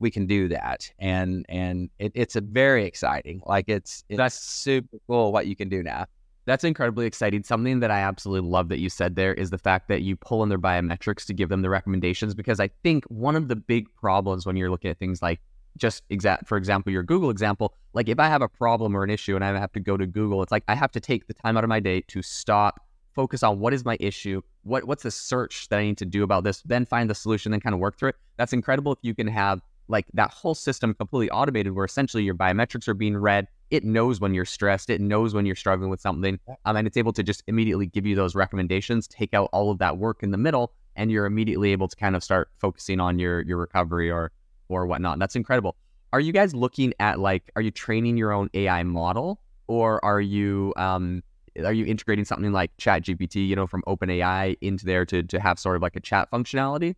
we 0.00 0.10
can 0.10 0.26
do 0.26 0.48
that 0.48 0.90
and 0.98 1.46
and 1.48 1.90
it, 1.98 2.10
it's 2.14 2.34
a 2.34 2.40
very 2.40 2.84
exciting 2.84 3.40
like 3.46 3.68
it's 3.68 4.02
it's 4.08 4.16
that's 4.16 4.40
super 4.40 4.96
cool 5.06 5.32
what 5.32 5.46
you 5.46 5.54
can 5.54 5.68
do 5.68 5.82
now. 5.82 6.06
That's 6.46 6.64
incredibly 6.64 7.06
exciting. 7.06 7.44
Something 7.44 7.80
that 7.80 7.90
i 7.90 8.00
absolutely 8.00 8.48
love 8.48 8.70
that 8.70 8.78
you 8.78 8.88
said 8.88 9.14
there 9.14 9.34
is 9.34 9.50
the 9.50 9.58
fact 9.58 9.88
that 9.88 10.02
you 10.02 10.16
pull 10.16 10.42
in 10.42 10.48
their 10.48 10.58
biometrics 10.58 11.26
to 11.26 11.34
give 11.34 11.48
them 11.50 11.62
the 11.62 11.70
recommendations 11.70 12.34
because 12.34 12.58
i 12.58 12.68
think 12.82 13.04
one 13.04 13.36
of 13.36 13.48
the 13.48 13.56
big 13.56 13.86
problems 13.94 14.46
when 14.46 14.56
you're 14.56 14.70
looking 14.70 14.90
at 14.90 14.98
things 14.98 15.22
like 15.22 15.40
just 15.76 16.02
exact 16.10 16.48
for 16.48 16.56
example 16.56 16.90
your 16.90 17.02
google 17.02 17.30
example 17.30 17.74
like 17.92 18.08
if 18.08 18.18
i 18.18 18.26
have 18.26 18.42
a 18.42 18.48
problem 18.48 18.96
or 18.96 19.04
an 19.04 19.10
issue 19.10 19.36
and 19.36 19.44
i 19.44 19.56
have 19.56 19.70
to 19.70 19.80
go 19.80 19.96
to 19.96 20.06
google 20.06 20.42
it's 20.42 20.50
like 20.50 20.64
i 20.66 20.74
have 20.74 20.90
to 20.90 20.98
take 20.98 21.26
the 21.28 21.34
time 21.34 21.56
out 21.56 21.62
of 21.62 21.68
my 21.68 21.78
day 21.78 22.00
to 22.08 22.20
stop 22.22 22.80
focus 23.14 23.42
on 23.42 23.60
what 23.60 23.72
is 23.72 23.84
my 23.84 23.96
issue 24.00 24.40
what 24.62 24.84
what's 24.84 25.02
the 25.02 25.10
search 25.10 25.68
that 25.68 25.78
i 25.78 25.82
need 25.82 25.98
to 25.98 26.04
do 26.04 26.22
about 26.22 26.44
this 26.44 26.62
then 26.62 26.84
find 26.84 27.08
the 27.08 27.14
solution 27.14 27.52
then 27.52 27.60
kind 27.60 27.74
of 27.74 27.80
work 27.80 27.98
through 27.98 28.10
it. 28.10 28.16
That's 28.36 28.52
incredible 28.52 28.92
if 28.92 28.98
you 29.02 29.14
can 29.14 29.26
have 29.28 29.60
like 29.90 30.06
that 30.14 30.30
whole 30.30 30.54
system 30.54 30.94
completely 30.94 31.30
automated 31.30 31.74
where 31.74 31.84
essentially 31.84 32.22
your 32.22 32.34
biometrics 32.34 32.88
are 32.88 32.94
being 32.94 33.16
read. 33.16 33.46
It 33.70 33.84
knows 33.84 34.20
when 34.20 34.34
you're 34.34 34.44
stressed. 34.44 34.90
It 34.90 35.00
knows 35.00 35.34
when 35.34 35.46
you're 35.46 35.56
struggling 35.56 35.90
with 35.90 36.00
something. 36.00 36.38
Um, 36.64 36.76
and 36.76 36.86
it's 36.86 36.96
able 36.96 37.12
to 37.12 37.22
just 37.22 37.42
immediately 37.46 37.86
give 37.86 38.06
you 38.06 38.16
those 38.16 38.34
recommendations, 38.34 39.06
take 39.06 39.34
out 39.34 39.48
all 39.52 39.70
of 39.70 39.78
that 39.78 39.98
work 39.98 40.22
in 40.22 40.30
the 40.30 40.38
middle, 40.38 40.72
and 40.96 41.10
you're 41.10 41.26
immediately 41.26 41.72
able 41.72 41.88
to 41.88 41.96
kind 41.96 42.16
of 42.16 42.24
start 42.24 42.50
focusing 42.58 43.00
on 43.00 43.18
your 43.18 43.42
your 43.42 43.58
recovery 43.58 44.10
or 44.10 44.32
or 44.68 44.86
whatnot. 44.86 45.14
And 45.14 45.22
that's 45.22 45.36
incredible. 45.36 45.76
Are 46.12 46.20
you 46.20 46.32
guys 46.32 46.54
looking 46.54 46.92
at 46.98 47.20
like, 47.20 47.50
are 47.54 47.62
you 47.62 47.70
training 47.70 48.16
your 48.16 48.32
own 48.32 48.50
AI 48.54 48.82
model 48.82 49.40
or 49.68 50.04
are 50.04 50.20
you 50.20 50.72
um 50.76 51.22
are 51.64 51.72
you 51.72 51.84
integrating 51.84 52.24
something 52.24 52.52
like 52.52 52.70
Chat 52.78 53.02
GPT, 53.02 53.46
you 53.46 53.56
know, 53.56 53.66
from 53.66 53.82
OpenAI 53.86 54.56
into 54.60 54.86
there 54.86 55.04
to 55.06 55.22
to 55.22 55.40
have 55.40 55.58
sort 55.58 55.76
of 55.76 55.82
like 55.82 55.96
a 55.96 56.00
chat 56.00 56.30
functionality? 56.30 56.94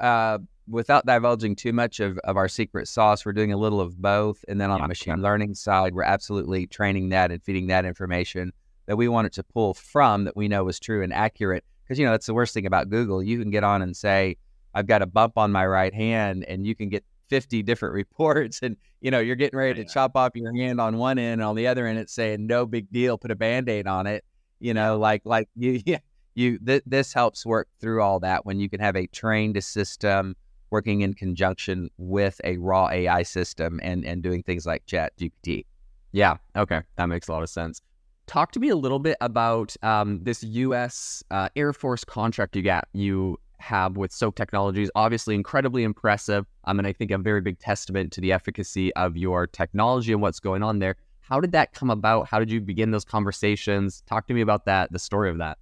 Uh 0.00 0.38
without 0.68 1.06
divulging 1.06 1.56
too 1.56 1.72
much 1.72 2.00
of, 2.00 2.18
of 2.18 2.36
our 2.36 2.48
secret 2.48 2.88
sauce, 2.88 3.24
we're 3.24 3.32
doing 3.32 3.52
a 3.52 3.56
little 3.56 3.80
of 3.80 4.00
both. 4.00 4.44
And 4.48 4.60
then 4.60 4.70
on 4.70 4.78
yeah, 4.78 4.84
the 4.84 4.88
machine 4.88 5.16
yeah. 5.16 5.22
learning 5.22 5.54
side, 5.54 5.94
we're 5.94 6.02
absolutely 6.02 6.66
training 6.66 7.08
that 7.10 7.30
and 7.30 7.42
feeding 7.42 7.68
that 7.68 7.84
information 7.84 8.52
that 8.86 8.96
we 8.96 9.08
want 9.08 9.26
it 9.26 9.32
to 9.34 9.42
pull 9.42 9.74
from 9.74 10.24
that 10.24 10.36
we 10.36 10.48
know 10.48 10.68
is 10.68 10.78
true 10.78 11.02
and 11.02 11.12
accurate. 11.12 11.64
Because, 11.84 11.98
you 11.98 12.04
know, 12.04 12.12
that's 12.12 12.26
the 12.26 12.34
worst 12.34 12.54
thing 12.54 12.66
about 12.66 12.90
Google. 12.90 13.22
You 13.22 13.38
can 13.38 13.50
get 13.50 13.64
on 13.64 13.82
and 13.82 13.96
say, 13.96 14.36
I've 14.74 14.86
got 14.86 15.02
a 15.02 15.06
bump 15.06 15.38
on 15.38 15.50
my 15.50 15.66
right 15.66 15.94
hand, 15.94 16.44
and 16.44 16.66
you 16.66 16.74
can 16.74 16.88
get 16.88 17.04
50 17.28 17.62
different 17.62 17.94
reports. 17.94 18.60
And, 18.62 18.76
you 19.00 19.10
know, 19.10 19.20
you're 19.20 19.36
getting 19.36 19.58
ready 19.58 19.82
to 19.82 19.88
chop 19.88 20.16
off 20.16 20.32
your 20.34 20.54
hand 20.54 20.80
on 20.80 20.98
one 20.98 21.18
end, 21.18 21.40
and 21.40 21.42
on 21.42 21.56
the 21.56 21.66
other 21.66 21.86
end, 21.86 21.98
it's 21.98 22.12
saying, 22.12 22.46
no 22.46 22.66
big 22.66 22.90
deal, 22.92 23.16
put 23.16 23.30
a 23.30 23.36
band 23.36 23.68
aid 23.68 23.86
on 23.86 24.06
it. 24.06 24.24
You 24.60 24.74
know, 24.74 24.98
like, 24.98 25.22
like 25.24 25.48
you, 25.56 25.80
yeah, 25.86 25.98
you, 26.34 26.58
th- 26.58 26.82
this 26.86 27.12
helps 27.12 27.46
work 27.46 27.68
through 27.80 28.02
all 28.02 28.20
that 28.20 28.44
when 28.44 28.60
you 28.60 28.68
can 28.68 28.80
have 28.80 28.96
a 28.96 29.06
trained 29.06 29.62
system 29.64 30.36
working 30.70 31.00
in 31.00 31.14
conjunction 31.14 31.90
with 31.98 32.40
a 32.44 32.56
raw 32.58 32.88
AI 32.88 33.22
system 33.22 33.80
and 33.82 34.04
and 34.04 34.22
doing 34.22 34.42
things 34.42 34.66
like 34.66 34.86
Chat 34.86 35.16
GPT. 35.18 35.64
Yeah. 36.12 36.36
Okay, 36.56 36.80
that 36.96 37.06
makes 37.06 37.28
a 37.28 37.32
lot 37.32 37.42
of 37.42 37.50
sense. 37.50 37.80
Talk 38.26 38.52
to 38.52 38.60
me 38.60 38.68
a 38.68 38.76
little 38.76 38.98
bit 38.98 39.16
about 39.20 39.74
um, 39.82 40.20
this 40.22 40.42
U.S. 40.42 41.24
Uh, 41.30 41.48
Air 41.56 41.72
Force 41.72 42.04
contract 42.04 42.56
you 42.56 42.62
got 42.62 42.86
you 42.92 43.38
have 43.58 43.96
with 43.96 44.10
Soaak 44.10 44.34
Technologies. 44.34 44.90
Obviously, 44.94 45.34
incredibly 45.34 45.82
impressive. 45.82 46.46
Um, 46.64 46.78
and 46.78 46.86
I 46.86 46.92
think 46.92 47.10
a 47.10 47.18
very 47.18 47.40
big 47.40 47.58
testament 47.58 48.12
to 48.12 48.20
the 48.20 48.32
efficacy 48.32 48.94
of 48.94 49.16
your 49.16 49.46
technology 49.46 50.12
and 50.12 50.22
what's 50.22 50.40
going 50.40 50.62
on 50.62 50.78
there. 50.78 50.96
How 51.20 51.40
did 51.40 51.52
that 51.52 51.72
come 51.74 51.90
about? 51.90 52.26
How 52.26 52.38
did 52.38 52.50
you 52.50 52.60
begin 52.60 52.90
those 52.90 53.04
conversations? 53.04 54.02
Talk 54.06 54.26
to 54.28 54.34
me 54.34 54.40
about 54.40 54.64
that, 54.64 54.92
the 54.92 54.98
story 54.98 55.30
of 55.30 55.38
that. 55.38 55.58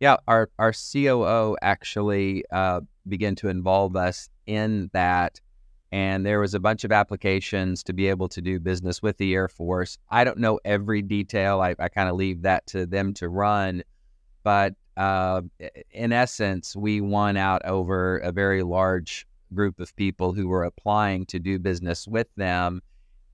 Yeah, 0.00 0.16
our 0.26 0.48
our 0.58 0.72
COO 0.72 1.56
actually 1.60 2.44
uh, 2.50 2.80
began 3.06 3.34
to 3.36 3.48
involve 3.48 3.96
us 3.96 4.30
in 4.46 4.88
that, 4.94 5.38
and 5.92 6.24
there 6.24 6.40
was 6.40 6.54
a 6.54 6.60
bunch 6.60 6.84
of 6.84 6.90
applications 6.90 7.82
to 7.82 7.92
be 7.92 8.08
able 8.08 8.28
to 8.30 8.40
do 8.40 8.58
business 8.58 9.02
with 9.02 9.18
the 9.18 9.34
Air 9.34 9.46
Force. 9.46 9.98
I 10.08 10.24
don't 10.24 10.38
know 10.38 10.58
every 10.64 11.02
detail. 11.02 11.60
I, 11.60 11.74
I 11.78 11.90
kind 11.90 12.08
of 12.08 12.16
leave 12.16 12.40
that 12.42 12.66
to 12.68 12.86
them 12.86 13.12
to 13.14 13.28
run, 13.28 13.82
but 14.42 14.74
uh, 14.96 15.42
in 15.90 16.12
essence, 16.12 16.74
we 16.74 17.02
won 17.02 17.36
out 17.36 17.62
over 17.66 18.18
a 18.18 18.32
very 18.32 18.62
large 18.62 19.26
group 19.52 19.80
of 19.80 19.94
people 19.96 20.32
who 20.32 20.48
were 20.48 20.64
applying 20.64 21.26
to 21.26 21.38
do 21.38 21.58
business 21.58 22.08
with 22.08 22.28
them, 22.38 22.80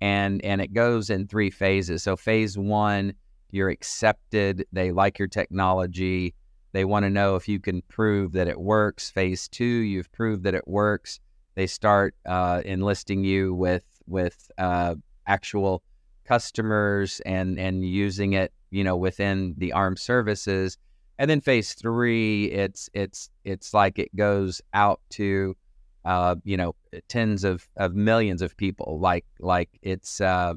and 0.01 0.45
and 0.45 0.61
it 0.61 0.73
goes 0.73 1.11
in 1.11 1.29
three 1.29 1.51
phases. 1.51 2.03
So 2.03 2.17
phase 2.17 2.59
one, 2.59 3.13
you're 3.53 3.71
accepted. 3.71 4.67
They 4.73 4.91
like 4.91 5.21
your 5.21 5.29
technology 5.29 6.35
they 6.77 6.85
want 6.85 7.05
to 7.05 7.11
know 7.11 7.37
if 7.37 7.49
you 7.49 7.59
can 7.59 7.81
prove 7.89 8.33
that 8.33 8.49
it 8.49 8.61
works. 8.61 9.11
Phase 9.11 9.49
two, 9.49 9.65
you've 9.65 10.13
proved 10.13 10.43
that 10.45 10.55
it 10.55 10.69
works. 10.69 11.21
They 11.55 11.67
start 11.67 12.15
uh, 12.27 12.61
enlisting 12.67 13.25
you 13.25 13.55
with 13.55 13.83
with 14.07 14.51
uh, 14.59 14.97
actual 15.27 15.83
customers 16.27 17.21
and 17.25 17.59
and 17.59 17.83
using 17.83 18.35
it, 18.35 18.53
you 18.71 18.85
know, 18.85 18.95
within 18.95 19.55
the 19.57 19.73
armed 19.73 19.99
services. 19.99 20.77
And 21.19 21.31
then 21.31 21.41
phase 21.41 21.73
three, 21.73 22.51
it's 22.53 22.91
it's 22.93 23.31
it's 23.45 23.73
like 23.73 23.99
it 23.99 24.15
goes 24.15 24.61
out 24.75 25.01
to, 25.13 25.57
uh, 26.05 26.35
you 26.45 26.59
know, 26.59 26.75
tens 27.09 27.43
of, 27.43 27.67
of 27.79 27.95
millions 27.95 28.43
of 28.43 28.55
people. 28.55 29.01
Like 29.01 29.25
like 29.41 29.71
it's 29.81 30.21
uh, 30.21 30.55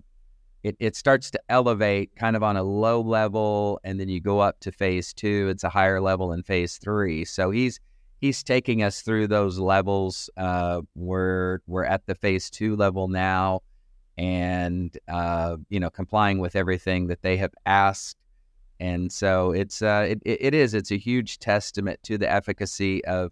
it, 0.64 0.76
it 0.80 0.96
starts 0.96 1.32
to 1.32 1.40
elevate 1.50 2.16
kind 2.16 2.36
of 2.36 2.44
on 2.44 2.58
a 2.58 2.64
low 2.64 3.02
level 3.02 3.80
and 3.84 4.00
then 4.00 4.10
you 4.10 4.20
go 4.20 4.40
up 4.40 4.60
to 4.60 4.72
phase 4.72 5.14
two 5.14 5.48
it's 5.50 5.64
a 5.64 5.70
higher 5.70 6.02
level 6.02 6.34
in 6.34 6.44
phase 6.44 6.78
three. 6.78 7.26
So 7.26 7.52
he's 7.52 7.80
he's 8.20 8.44
taking 8.44 8.84
us 8.84 9.02
through 9.02 9.28
those 9.28 9.58
levels 9.58 10.30
uh, 10.36 10.82
we're 10.96 11.60
we're 11.68 11.86
at 11.86 12.06
the 12.06 12.16
phase 12.16 12.50
two 12.50 12.76
level 12.76 13.08
now. 13.08 13.62
And 14.18 14.98
uh, 15.08 15.56
you 15.70 15.80
know 15.80 15.90
complying 15.90 16.40
with 16.40 16.58
everything 16.58 17.08
that 17.08 17.22
they 17.22 17.38
have 17.38 17.54
asked. 17.66 18.18
And 18.82 19.12
so 19.12 19.52
it's 19.52 19.82
uh, 19.82 20.08
it, 20.10 20.22
it 20.26 20.54
is 20.54 20.74
it's 20.74 20.92
a 20.92 20.98
huge 20.98 21.40
testament 21.40 22.02
to 22.04 22.18
the 22.18 22.30
efficacy 22.30 23.04
of 23.06 23.32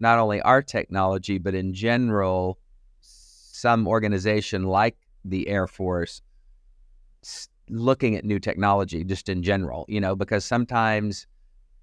not 0.00 0.18
only 0.18 0.40
our 0.40 0.60
technology 0.60 1.38
but 1.38 1.54
in 1.54 1.72
general 1.72 2.58
some 3.00 3.86
organization 3.86 4.64
like 4.64 4.96
the 5.24 5.48
air 5.48 5.68
force 5.68 6.20
looking 7.68 8.14
at 8.14 8.24
new 8.24 8.38
technology 8.38 9.04
just 9.04 9.28
in 9.28 9.42
general, 9.42 9.84
you 9.88 10.00
know, 10.00 10.14
because 10.14 10.44
sometimes 10.44 11.26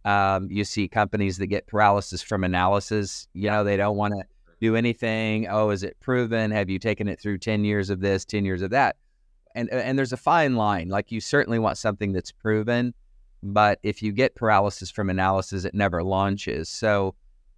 um, 0.05 0.48
you 0.50 0.63
see 0.63 0.88
companies 0.88 1.38
that 1.38 1.48
get 1.48 1.67
paralysis 1.67 2.21
from 2.21 2.43
analysis. 2.43 3.27
You 3.33 3.50
know, 3.50 3.63
they 3.63 3.77
don't 3.77 3.98
want 3.98 4.13
to 4.13 4.24
do 4.60 4.75
anything. 4.75 5.48
Oh, 5.50 5.69
is 5.69 5.83
it 5.83 5.98
proven? 6.00 6.51
Have 6.51 6.69
you 6.69 6.79
taken 6.79 7.07
it 7.07 7.19
through 7.19 7.39
10 7.39 7.63
years 7.63 7.89
of 7.89 8.00
this, 8.00 8.25
10 8.25 8.45
years 8.45 8.62
of 8.62 8.71
that? 8.71 8.95
and 9.55 9.69
and 9.69 9.98
there's 9.98 10.13
a 10.13 10.17
fine 10.17 10.55
line. 10.55 10.89
Like 10.89 11.12
you 11.12 11.19
certainly 11.19 11.60
want 11.60 11.77
something 11.77 12.13
that's 12.13 12.31
proven, 12.31 12.93
but 13.43 13.79
if 13.83 14.01
you 14.01 14.12
get 14.12 14.36
paralysis 14.36 14.91
from 14.91 15.10
analysis, 15.10 15.65
it 15.65 15.74
never 15.74 16.03
launches. 16.03 16.69
So 16.69 17.15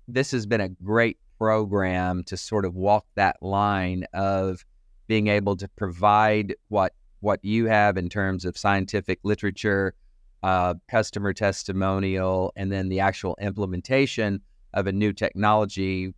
this 0.08 0.32
has 0.32 0.46
been 0.46 0.62
a 0.62 0.70
great 0.70 1.18
program 1.38 2.24
to 2.26 2.38
sort 2.38 2.66
of 2.66 2.76
walk 2.76 3.06
that 3.16 3.38
line 3.42 4.06
of 4.14 4.66
being 5.08 5.28
able 5.28 5.56
to 5.58 5.68
provide 5.70 6.56
what 6.70 6.94
what 7.24 7.44
you 7.44 7.66
have 7.68 7.98
in 7.98 8.10
terms 8.10 8.44
of 8.44 8.58
scientific 8.58 9.18
literature, 9.24 9.96
uh, 10.44 10.74
customer 10.90 11.32
testimonial, 11.32 12.52
and 12.58 12.70
then 12.70 12.90
the 12.90 13.00
actual 13.00 13.38
implementation 13.40 14.42
of 14.74 14.88
a 14.88 14.92
new 14.92 15.14
technology 15.14 16.14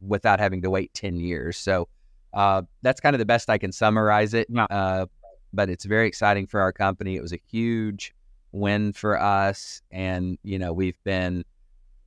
without 0.00 0.38
having 0.38 0.62
to 0.62 0.70
wait 0.70 0.94
10 0.94 1.18
years. 1.18 1.56
So 1.56 1.88
uh, 2.32 2.62
that's 2.82 3.00
kind 3.00 3.16
of 3.16 3.18
the 3.18 3.24
best 3.24 3.50
I 3.50 3.58
can 3.58 3.72
summarize 3.72 4.32
it. 4.32 4.46
Yeah. 4.48 4.66
Uh, 4.70 5.06
but 5.52 5.68
it's 5.68 5.84
very 5.84 6.06
exciting 6.06 6.46
for 6.46 6.60
our 6.60 6.72
company. 6.72 7.16
It 7.16 7.22
was 7.22 7.32
a 7.32 7.40
huge 7.50 8.14
win 8.52 8.92
for 8.92 9.20
us, 9.20 9.82
and 9.90 10.38
you 10.42 10.58
know 10.58 10.72
we've 10.72 10.98
been 11.04 11.44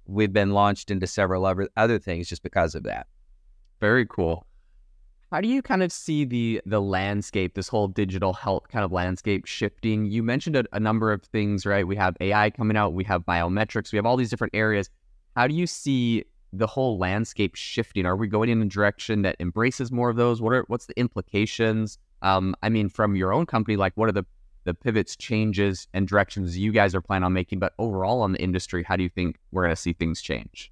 we've 0.05 0.33
been 0.33 0.51
launched 0.51 0.91
into 0.91 1.07
several 1.07 1.45
other 1.45 1.69
other 1.77 1.99
things 1.99 2.27
just 2.27 2.43
because 2.43 2.75
of 2.75 2.83
that. 2.83 3.07
Very 3.79 4.05
cool. 4.05 4.46
How 5.29 5.41
do 5.41 5.49
you 5.49 5.61
kind 5.61 5.83
of 5.83 5.91
see 5.91 6.23
the 6.23 6.61
the 6.65 6.79
landscape, 6.79 7.53
this 7.53 7.67
whole 7.67 7.89
digital 7.89 8.31
health 8.31 8.69
kind 8.69 8.85
of 8.85 8.93
landscape 8.93 9.45
shifting? 9.45 10.05
You 10.05 10.23
mentioned 10.23 10.55
a, 10.55 10.63
a 10.71 10.79
number 10.79 11.11
of 11.11 11.21
things, 11.21 11.65
right? 11.65 11.85
We 11.85 11.97
have 11.97 12.15
AI 12.21 12.49
coming 12.49 12.77
out, 12.77 12.93
we 12.93 13.03
have 13.03 13.25
biometrics, 13.25 13.91
we 13.91 13.97
have 13.97 14.05
all 14.05 14.15
these 14.15 14.29
different 14.29 14.55
areas. 14.55 14.89
How 15.35 15.45
do 15.47 15.53
you 15.53 15.67
see 15.67 16.23
the 16.53 16.65
whole 16.65 16.97
landscape 16.97 17.55
shifting? 17.55 18.05
Are 18.05 18.15
we 18.15 18.27
going 18.27 18.49
in 18.49 18.61
a 18.61 18.65
direction 18.65 19.23
that 19.23 19.35
embraces 19.41 19.91
more 19.91 20.09
of 20.09 20.15
those? 20.15 20.41
What 20.41 20.53
are 20.53 20.63
what's 20.67 20.85
the 20.85 20.97
implications? 20.97 21.97
Um, 22.21 22.55
I 22.63 22.69
mean, 22.69 22.87
from 22.87 23.17
your 23.17 23.33
own 23.33 23.45
company, 23.45 23.75
like 23.75 23.91
what 23.95 24.07
are 24.07 24.13
the 24.13 24.25
the 24.63 24.73
pivots, 24.73 25.17
changes, 25.17 25.89
and 25.93 26.07
directions 26.07 26.57
you 26.57 26.71
guys 26.71 26.95
are 26.95 27.01
planning 27.01 27.25
on 27.25 27.33
making? 27.33 27.59
But 27.59 27.73
overall 27.79 28.21
on 28.21 28.31
the 28.31 28.39
industry, 28.41 28.81
how 28.81 28.95
do 28.95 29.03
you 29.03 29.09
think 29.09 29.37
we're 29.51 29.63
going 29.63 29.75
to 29.75 29.81
see 29.81 29.91
things 29.91 30.21
change? 30.21 30.71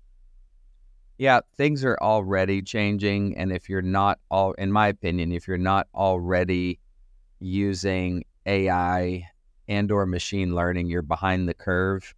Yeah, 1.17 1.39
things 1.55 1.86
are 1.86 1.98
already 2.01 2.62
changing, 2.62 3.38
and 3.38 3.51
if 3.51 3.69
you're 3.69 3.81
not 3.81 4.19
all, 4.29 4.51
in 4.53 4.72
my 4.72 4.88
opinion, 4.89 5.31
if 5.31 5.48
you're 5.48 5.57
not 5.57 5.88
already 5.95 6.79
using 7.39 8.25
AI 8.45 9.27
and 9.67 9.91
or 9.91 10.05
machine 10.05 10.53
learning, 10.53 10.89
you're 10.89 11.01
behind 11.01 11.48
the 11.48 11.53
curve 11.53 12.13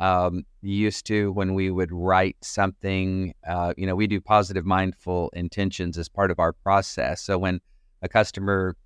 um, 0.00 0.44
used 0.62 1.06
to 1.06 1.30
when 1.32 1.54
we 1.54 1.70
would 1.70 1.92
write 1.92 2.36
something, 2.40 3.34
uh, 3.46 3.74
you 3.76 3.86
know, 3.86 3.94
we 3.94 4.06
do 4.06 4.20
positive 4.20 4.64
mindful 4.64 5.30
intentions 5.34 5.98
as 5.98 6.08
part 6.08 6.30
of 6.30 6.38
our 6.38 6.52
process. 6.52 7.20
So 7.20 7.36
when 7.38 7.60
a 8.00 8.08
customer 8.08 8.76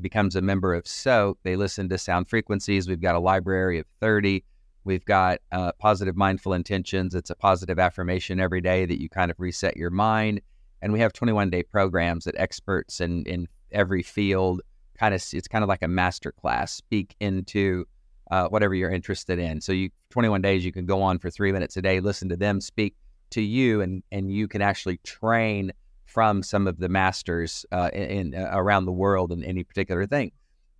becomes 0.00 0.34
a 0.34 0.42
member 0.42 0.74
of 0.74 0.84
SOAAK, 0.84 1.36
they 1.44 1.54
listen 1.54 1.88
to 1.90 1.98
sound 1.98 2.28
frequencies. 2.28 2.88
We've 2.88 3.00
got 3.00 3.14
a 3.14 3.20
library 3.20 3.78
of 3.78 3.86
30. 4.00 4.44
We've 4.84 5.04
got 5.04 5.40
uh, 5.50 5.72
positive 5.78 6.16
mindful 6.16 6.52
intentions. 6.52 7.14
It's 7.14 7.30
a 7.30 7.34
positive 7.34 7.78
affirmation 7.78 8.38
every 8.38 8.60
day 8.60 8.86
that 8.86 9.00
you 9.00 9.08
kind 9.08 9.30
of 9.30 9.40
reset 9.40 9.76
your 9.76 9.90
mind. 9.90 10.40
And 10.82 10.92
we 10.92 11.00
have 11.00 11.12
21 11.12 11.50
day 11.50 11.62
programs 11.62 12.24
that 12.24 12.34
experts 12.36 13.00
in, 13.00 13.24
in 13.24 13.48
every 13.72 14.02
field 14.02 14.60
kind 14.98 15.14
of, 15.14 15.24
it's 15.32 15.48
kind 15.48 15.62
of 15.62 15.68
like 15.68 15.82
a 15.82 15.88
master 15.88 16.32
class, 16.32 16.72
speak 16.72 17.16
into 17.20 17.86
uh, 18.30 18.48
whatever 18.48 18.74
you're 18.74 18.90
interested 18.90 19.38
in. 19.38 19.60
So 19.60 19.72
you 19.72 19.90
21 20.10 20.42
days 20.42 20.64
you 20.64 20.72
can 20.72 20.86
go 20.86 21.02
on 21.02 21.18
for 21.18 21.30
three 21.30 21.52
minutes 21.52 21.76
a 21.76 21.82
day, 21.82 22.00
listen 22.00 22.28
to 22.28 22.36
them 22.36 22.60
speak 22.60 22.94
to 23.30 23.40
you, 23.40 23.80
and 23.80 24.02
and 24.12 24.30
you 24.32 24.48
can 24.48 24.62
actually 24.62 24.98
train 24.98 25.72
from 26.06 26.42
some 26.42 26.66
of 26.66 26.78
the 26.78 26.88
masters 26.88 27.66
uh, 27.72 27.90
in, 27.92 28.32
in 28.32 28.34
uh, 28.34 28.50
around 28.52 28.84
the 28.84 28.92
world 28.92 29.32
in 29.32 29.42
any 29.44 29.64
particular 29.64 30.06
thing. 30.06 30.30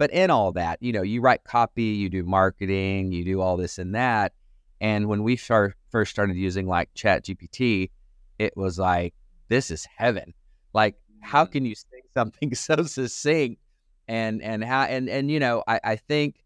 But 0.05 0.11
in 0.11 0.31
all 0.31 0.53
that, 0.53 0.83
you 0.83 0.93
know, 0.93 1.01
you 1.01 1.23
write 1.23 1.45
copy, 1.45 1.83
you 1.83 2.11
do 2.11 2.25
marketing, 2.25 3.11
you 3.13 3.25
do 3.25 3.41
all 3.41 3.57
this 3.57 3.79
and 3.79 3.95
that. 3.95 4.35
And 4.79 5.09
when 5.09 5.23
we 5.23 5.35
first 5.35 5.77
first 5.89 6.11
started 6.11 6.37
using 6.37 6.67
like 6.67 6.93
Chat 6.93 7.25
GPT, 7.25 7.91
it 8.39 8.55
was 8.55 8.79
like, 8.79 9.15
this 9.49 9.71
is 9.71 9.87
heaven. 9.97 10.35
Like, 10.75 10.97
how 11.23 11.45
mm-hmm. 11.45 11.53
can 11.53 11.65
you 11.65 11.75
say 11.75 12.03
something 12.13 12.55
so 12.55 12.83
succinct? 12.83 13.63
And 14.07 14.43
and 14.43 14.63
how 14.63 14.83
and 14.83 15.09
and 15.09 15.31
you 15.31 15.41
know, 15.41 15.65
I, 15.67 15.81
I 15.83 15.97
think 15.97 16.45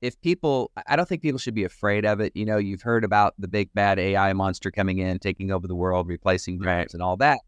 if 0.00 0.20
people, 0.20 0.72
I 0.88 0.96
don't 0.96 1.08
think 1.08 1.22
people 1.22 1.38
should 1.38 1.54
be 1.54 1.62
afraid 1.62 2.04
of 2.04 2.18
it. 2.18 2.32
You 2.34 2.44
know, 2.44 2.56
you've 2.56 2.82
heard 2.82 3.04
about 3.04 3.34
the 3.38 3.46
big 3.46 3.72
bad 3.72 4.00
AI 4.00 4.32
monster 4.32 4.72
coming 4.72 4.98
in, 4.98 5.20
taking 5.20 5.52
over 5.52 5.68
the 5.68 5.76
world, 5.76 6.08
replacing 6.08 6.58
jobs 6.58 6.66
right. 6.66 6.92
and 6.92 7.00
all 7.04 7.18
that. 7.18 7.38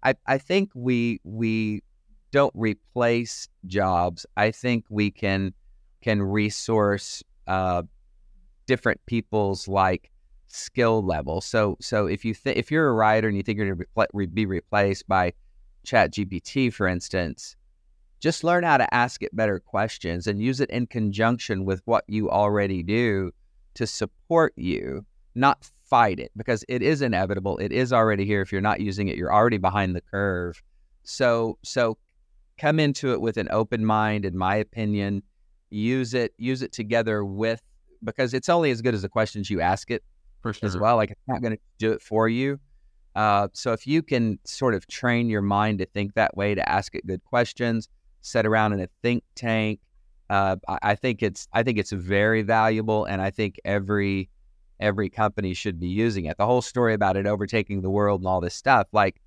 I, 0.00 0.14
I 0.28 0.38
think 0.38 0.70
we 0.76 1.20
we 1.24 1.82
don't 2.30 2.52
replace 2.54 3.48
jobs. 3.66 4.26
I 4.36 4.50
think 4.50 4.84
we 4.88 5.10
can 5.10 5.54
can 6.00 6.22
resource 6.22 7.22
uh, 7.46 7.82
different 8.66 9.04
people's 9.06 9.66
like 9.68 10.10
skill 10.46 11.02
level. 11.02 11.40
So 11.40 11.76
so 11.80 12.06
if 12.06 12.24
you 12.24 12.34
th- 12.34 12.56
if 12.56 12.70
you're 12.70 12.88
a 12.88 12.92
writer 12.92 13.28
and 13.28 13.36
you 13.36 13.42
think 13.42 13.58
you're 13.58 13.74
going 13.74 13.78
to 13.78 13.86
repl- 13.96 14.34
be 14.34 14.46
replaced 14.46 15.08
by 15.08 15.32
Chat 15.84 16.12
GPT, 16.12 16.72
for 16.72 16.86
instance, 16.86 17.56
just 18.20 18.44
learn 18.44 18.64
how 18.64 18.76
to 18.76 18.94
ask 18.94 19.22
it 19.22 19.34
better 19.34 19.60
questions 19.60 20.26
and 20.26 20.42
use 20.42 20.60
it 20.60 20.70
in 20.70 20.86
conjunction 20.86 21.64
with 21.64 21.82
what 21.84 22.04
you 22.08 22.30
already 22.30 22.82
do 22.82 23.32
to 23.74 23.86
support 23.86 24.52
you, 24.56 25.04
not 25.34 25.70
fight 25.84 26.18
it 26.18 26.32
because 26.36 26.64
it 26.68 26.82
is 26.82 27.00
inevitable. 27.00 27.56
It 27.58 27.72
is 27.72 27.92
already 27.92 28.24
here. 28.24 28.42
If 28.42 28.52
you're 28.52 28.60
not 28.60 28.80
using 28.80 29.08
it, 29.08 29.16
you're 29.16 29.32
already 29.32 29.58
behind 29.58 29.94
the 29.94 30.00
curve. 30.00 30.60
So, 31.04 31.58
so 31.62 31.96
come 32.58 32.80
into 32.80 33.12
it 33.12 33.20
with 33.20 33.36
an 33.36 33.48
open 33.50 33.84
mind, 33.84 34.24
in 34.24 34.36
my 34.36 34.56
opinion. 34.56 35.22
Use 35.70 36.14
it, 36.14 36.32
use 36.38 36.62
it 36.62 36.72
together 36.72 37.24
with 37.24 37.62
because 38.04 38.34
it's 38.34 38.48
only 38.48 38.70
as 38.70 38.80
good 38.80 38.94
as 38.94 39.02
the 39.02 39.08
questions 39.08 39.50
you 39.50 39.60
ask 39.60 39.90
it 39.90 40.02
for 40.40 40.52
sure. 40.52 40.66
as 40.66 40.78
well. 40.78 40.96
Like 40.96 41.10
it's 41.10 41.20
not 41.26 41.42
going 41.42 41.54
to 41.54 41.60
do 41.78 41.92
it 41.92 42.02
for 42.02 42.28
you. 42.28 42.58
Uh, 43.14 43.48
so 43.52 43.72
if 43.72 43.86
you 43.86 44.02
can 44.02 44.38
sort 44.44 44.74
of 44.74 44.86
train 44.86 45.28
your 45.28 45.42
mind 45.42 45.78
to 45.78 45.86
think 45.86 46.14
that 46.14 46.36
way, 46.36 46.54
to 46.54 46.68
ask 46.68 46.94
it 46.94 47.06
good 47.06 47.22
questions, 47.24 47.88
set 48.20 48.46
around 48.46 48.72
in 48.72 48.80
a 48.80 48.88
think 49.02 49.24
tank. 49.34 49.80
Uh, 50.30 50.56
I, 50.68 50.78
I, 50.82 50.94
think 50.94 51.22
it's 51.22 51.48
I 51.52 51.62
think 51.62 51.78
it's 51.78 51.90
very 51.90 52.42
valuable, 52.42 53.04
and 53.06 53.20
I 53.20 53.30
think 53.30 53.58
every 53.64 54.28
every 54.78 55.08
company 55.08 55.54
should 55.54 55.80
be 55.80 55.88
using 55.88 56.26
it. 56.26 56.36
The 56.36 56.46
whole 56.46 56.62
story 56.62 56.94
about 56.94 57.16
it 57.16 57.26
overtaking 57.26 57.80
the 57.80 57.90
world 57.90 58.20
and 58.20 58.28
all 58.28 58.40
this 58.40 58.54
stuff, 58.54 58.86
like 58.92 59.20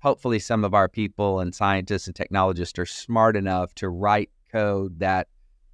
hopefully 0.00 0.38
some 0.38 0.64
of 0.64 0.74
our 0.74 0.88
people 0.88 1.40
and 1.40 1.54
scientists 1.54 2.06
and 2.06 2.14
technologists 2.14 2.78
are 2.78 2.86
smart 2.86 3.36
enough 3.36 3.74
to 3.76 3.88
write 3.88 4.30
code 4.52 4.98
that 5.00 5.28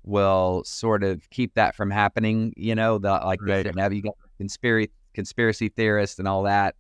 will 0.04 0.62
sort 0.64 1.04
of 1.04 1.28
keep 1.30 1.54
that 1.54 1.74
from 1.74 1.90
happening. 1.90 2.52
You 2.56 2.74
know, 2.74 2.98
the 2.98 3.10
like 3.10 3.40
right. 3.42 3.62
the, 3.62 3.94
you 3.94 4.02
got 4.02 4.16
conspiracy 4.38 4.90
conspiracy 5.14 5.68
theorists 5.68 6.18
and 6.18 6.26
all 6.26 6.42
that. 6.44 6.76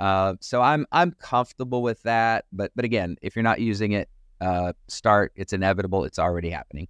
Uh, 0.00 0.34
so 0.40 0.62
I'm 0.62 0.86
I'm 0.92 1.12
comfortable 1.12 1.82
with 1.82 2.02
that, 2.02 2.46
but 2.52 2.72
but 2.74 2.84
again, 2.84 3.16
if 3.22 3.36
you're 3.36 3.42
not 3.42 3.60
using 3.60 3.92
it, 3.92 4.08
uh, 4.40 4.72
start. 4.88 5.32
It's 5.36 5.52
inevitable. 5.52 6.04
It's 6.04 6.18
already 6.18 6.50
happening. 6.50 6.88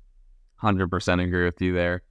Hundred 0.56 0.88
percent 0.88 1.20
agree 1.20 1.44
with 1.44 1.60
you 1.60 1.72
there. 1.72 2.02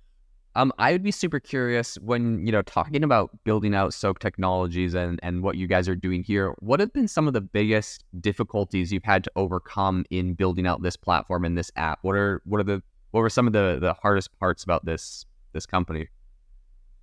Um, 0.56 0.74
I 0.78 0.92
would 0.92 1.04
be 1.04 1.12
super 1.12 1.40
curious 1.40 1.96
when 2.00 2.46
you 2.46 2.52
know 2.52 2.62
talking 2.62 3.04
about 3.04 3.32
building 3.46 3.74
out 3.74 3.92
SOAAK 3.92 4.20
technologies 4.20 4.94
and 4.94 5.20
and 5.24 5.44
what 5.44 5.56
you 5.56 5.68
guys 5.68 5.88
are 5.88 5.96
doing 5.96 6.24
here. 6.24 6.54
What 6.60 6.80
have 6.82 6.92
been 6.92 7.08
some 7.08 7.28
of 7.28 7.34
the 7.34 7.42
biggest 7.42 8.04
difficulties 8.20 8.92
you've 8.92 9.04
had 9.04 9.24
to 9.24 9.32
overcome 9.36 10.06
in 10.10 10.34
building 10.34 10.68
out 10.68 10.82
this 10.82 10.98
platform 10.98 11.46
and 11.46 11.58
this 11.58 11.72
app? 11.78 12.00
What 12.02 12.16
are 12.16 12.42
what 12.46 12.60
are 12.60 12.64
the 12.64 12.84
what 13.12 13.22
were 13.22 13.30
some 13.30 13.48
of 13.48 13.54
the 13.54 13.78
the 13.80 13.94
hardest 13.94 14.38
parts 14.40 14.64
about 14.64 14.84
this 14.84 15.26
this 15.54 15.66
company? 15.66 16.10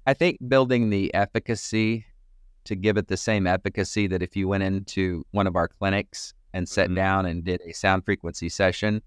I 0.07 0.15
think 0.15 0.39
building 0.47 0.91
the 0.91 1.13
efficacy 1.15 2.05
to 2.65 2.77
give 2.77 2.99
it 2.99 3.09
the 3.09 3.17
same 3.17 3.47
efficacy 3.47 4.07
that 4.09 4.23
if 4.23 4.37
you 4.37 4.47
went 4.47 4.63
into 4.63 5.25
one 5.31 5.47
of 5.47 5.57
our 5.57 5.69
clinics 5.69 6.35
and 6.53 6.69
sat 6.69 6.87
mm-hmm. 6.87 6.95
down 6.97 7.27
and 7.27 7.45
did 7.45 7.61
a 7.63 7.73
sound 7.73 8.05
frequency 8.05 8.49
session. 8.49 9.03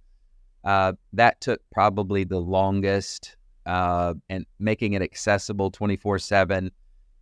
Uh, 0.63 0.93
that 1.13 1.41
took 1.41 1.59
probably 1.71 2.23
the 2.23 2.39
longest, 2.39 3.35
uh, 3.65 4.13
and 4.29 4.45
making 4.59 4.93
it 4.93 5.01
accessible 5.01 5.71
24 5.71 6.19
7 6.19 6.71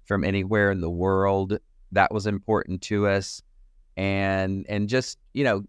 from 0.06 0.24
anywhere 0.24 0.72
in 0.72 0.82
the 0.82 0.90
world. 0.90 1.58
That 1.92 2.14
was 2.14 2.28
important 2.28 2.82
to 2.84 3.08
us. 3.08 3.42
And, 3.98 4.66
and 4.70 4.88
just, 4.88 5.18
you 5.34 5.44
know, 5.44 5.64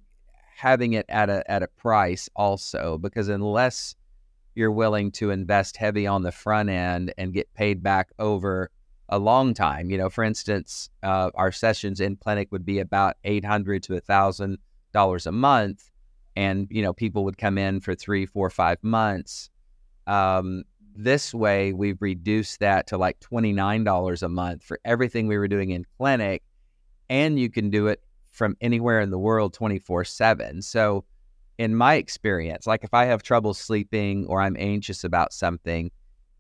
having 0.57 0.93
it 0.93 1.07
at 1.09 1.31
a, 1.31 1.49
at 1.51 1.63
a 1.63 1.69
price 1.69 2.29
also, 2.37 2.99
because 2.99 3.29
unless 3.29 3.97
you're 4.55 4.71
willing 4.71 5.11
to 5.13 5.31
invest 5.31 5.77
heavy 5.77 6.07
on 6.07 6.23
the 6.23 6.33
front 6.33 6.69
end 6.69 7.15
and 7.17 7.33
get 7.33 7.53
paid 7.55 7.83
back 7.83 8.11
over 8.19 8.71
a 9.09 9.19
long 9.19 9.55
time. 9.55 9.91
You 9.91 9.99
know, 9.99 10.09
for 10.09 10.25
instance, 10.25 10.89
uh, 11.03 11.31
our 11.35 11.53
sessions 11.53 12.01
in 12.01 12.17
clinic 12.17 12.51
would 12.53 12.65
be 12.65 12.79
about 12.79 13.17
eight 13.25 13.45
hundred 13.45 13.83
to 13.85 13.97
a 13.97 14.01
thousand 14.01 14.59
dollars 14.93 15.27
a 15.27 15.33
month, 15.33 15.91
and 16.37 16.69
you 16.71 16.83
know, 16.83 16.93
people 16.93 17.25
would 17.25 17.39
come 17.39 17.59
in 17.59 17.81
for 17.81 17.95
three, 17.95 18.27
four, 18.27 18.51
five 18.51 18.79
months. 18.83 19.51
Um, 20.11 20.65
this 20.97 21.33
way, 21.33 21.73
we've 21.73 22.01
reduced 22.03 22.61
that 22.61 22.89
to 22.89 22.99
like 22.99 23.21
twenty 23.21 23.53
nine 23.53 23.85
dollars 23.85 24.23
a 24.23 24.29
month 24.29 24.65
for 24.65 24.81
everything 24.85 25.29
we 25.29 25.39
were 25.39 25.49
doing 25.49 25.71
in 25.71 25.87
clinic, 25.97 26.43
and 27.09 27.39
you 27.39 27.49
can 27.49 27.71
do 27.71 27.87
it 27.87 28.03
from 28.33 28.57
anywhere 28.61 29.01
in 29.01 29.11
the 29.11 29.19
world, 29.19 29.55
twenty 29.55 29.79
four 29.79 30.05
seven. 30.05 30.63
So 30.63 31.05
in 31.59 31.77
my 31.77 31.95
experience, 31.95 32.67
like 32.67 32.83
if 32.83 32.93
I 32.93 33.05
have 33.05 33.23
trouble 33.23 33.55
sleeping 33.55 34.27
or 34.27 34.41
I'm 34.41 34.57
anxious 34.59 35.05
about 35.05 35.33
something, 35.33 35.91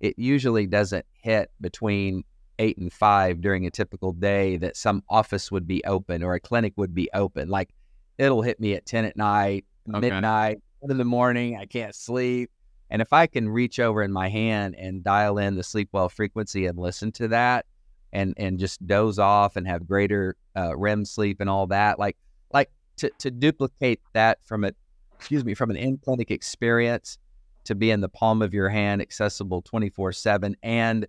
it 0.00 0.18
usually 0.18 0.66
doesn't 0.66 1.06
hit 1.12 1.50
between 1.60 2.24
eight 2.58 2.76
and 2.78 2.92
five 2.92 3.40
during 3.40 3.66
a 3.66 3.70
typical 3.70 4.12
day 4.12 4.56
that 4.56 4.76
some 4.76 5.02
office 5.08 5.52
would 5.52 5.66
be 5.66 5.82
open 5.84 6.22
or 6.22 6.34
a 6.34 6.40
clinic 6.40 6.72
would 6.76 6.94
be 6.94 7.08
open. 7.14 7.48
Like 7.48 7.70
it'll 8.18 8.42
hit 8.42 8.58
me 8.60 8.74
at 8.74 8.84
10 8.84 9.04
at 9.04 9.16
night, 9.16 9.64
okay. 9.88 10.00
midnight, 10.00 10.60
one 10.80 10.90
in 10.90 10.98
the 10.98 11.04
morning. 11.04 11.56
I 11.56 11.66
can't 11.66 11.94
sleep. 11.94 12.50
And 12.90 13.00
if 13.00 13.12
I 13.12 13.26
can 13.26 13.48
reach 13.48 13.78
over 13.78 14.02
in 14.02 14.12
my 14.12 14.28
hand 14.28 14.74
and 14.76 15.02
dial 15.04 15.38
in 15.38 15.54
the 15.54 15.62
sleep 15.62 15.88
well 15.92 16.08
frequency 16.08 16.66
and 16.66 16.78
listen 16.78 17.12
to 17.12 17.28
that 17.28 17.66
and, 18.12 18.34
and 18.36 18.58
just 18.58 18.84
doze 18.86 19.18
off 19.18 19.56
and 19.56 19.66
have 19.66 19.86
greater 19.86 20.36
uh, 20.56 20.76
REM 20.76 21.04
sleep 21.04 21.40
and 21.40 21.48
all 21.48 21.68
that, 21.68 21.98
like, 21.98 22.16
like 22.52 22.70
to, 22.96 23.10
to 23.18 23.30
duplicate 23.30 24.00
that 24.12 24.38
from 24.44 24.64
a, 24.64 24.72
excuse 25.14 25.44
me, 25.44 25.54
from 25.54 25.70
an 25.70 25.76
in 25.76 25.98
clinic 25.98 26.30
experience 26.30 27.18
to 27.64 27.74
be 27.74 27.90
in 27.90 28.00
the 28.00 28.08
palm 28.08 28.42
of 28.42 28.52
your 28.52 28.68
hand, 28.68 29.00
accessible 29.00 29.62
24 29.62 30.12
seven 30.12 30.56
and 30.62 31.06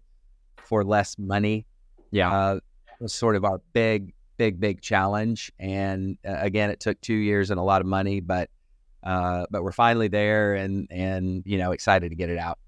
for 0.58 0.84
less 0.84 1.18
money. 1.18 1.66
Yeah. 2.12 2.32
Uh, 2.32 2.60
was 3.02 3.14
sort 3.14 3.36
of 3.36 3.44
our 3.44 3.60
big, 3.74 4.14
big, 4.38 4.60
big 4.60 4.82
challenge. 4.82 5.52
And 5.60 6.18
uh, 6.28 6.36
again, 6.38 6.70
it 6.70 6.80
took 6.80 7.02
two 7.02 7.16
years 7.16 7.50
and 7.50 7.60
a 7.60 7.64
lot 7.64 7.82
of 7.82 7.88
money, 7.88 8.20
but 8.20 8.50
uh, 9.04 9.46
but 9.50 9.64
we're 9.64 9.72
finally 9.72 10.08
there 10.08 10.54
and 10.54 10.88
and 10.92 11.44
you 11.46 11.58
know 11.58 11.72
excited 11.72 12.10
to 12.10 12.16
get 12.16 12.30
it 12.30 12.38
out. 12.38 12.60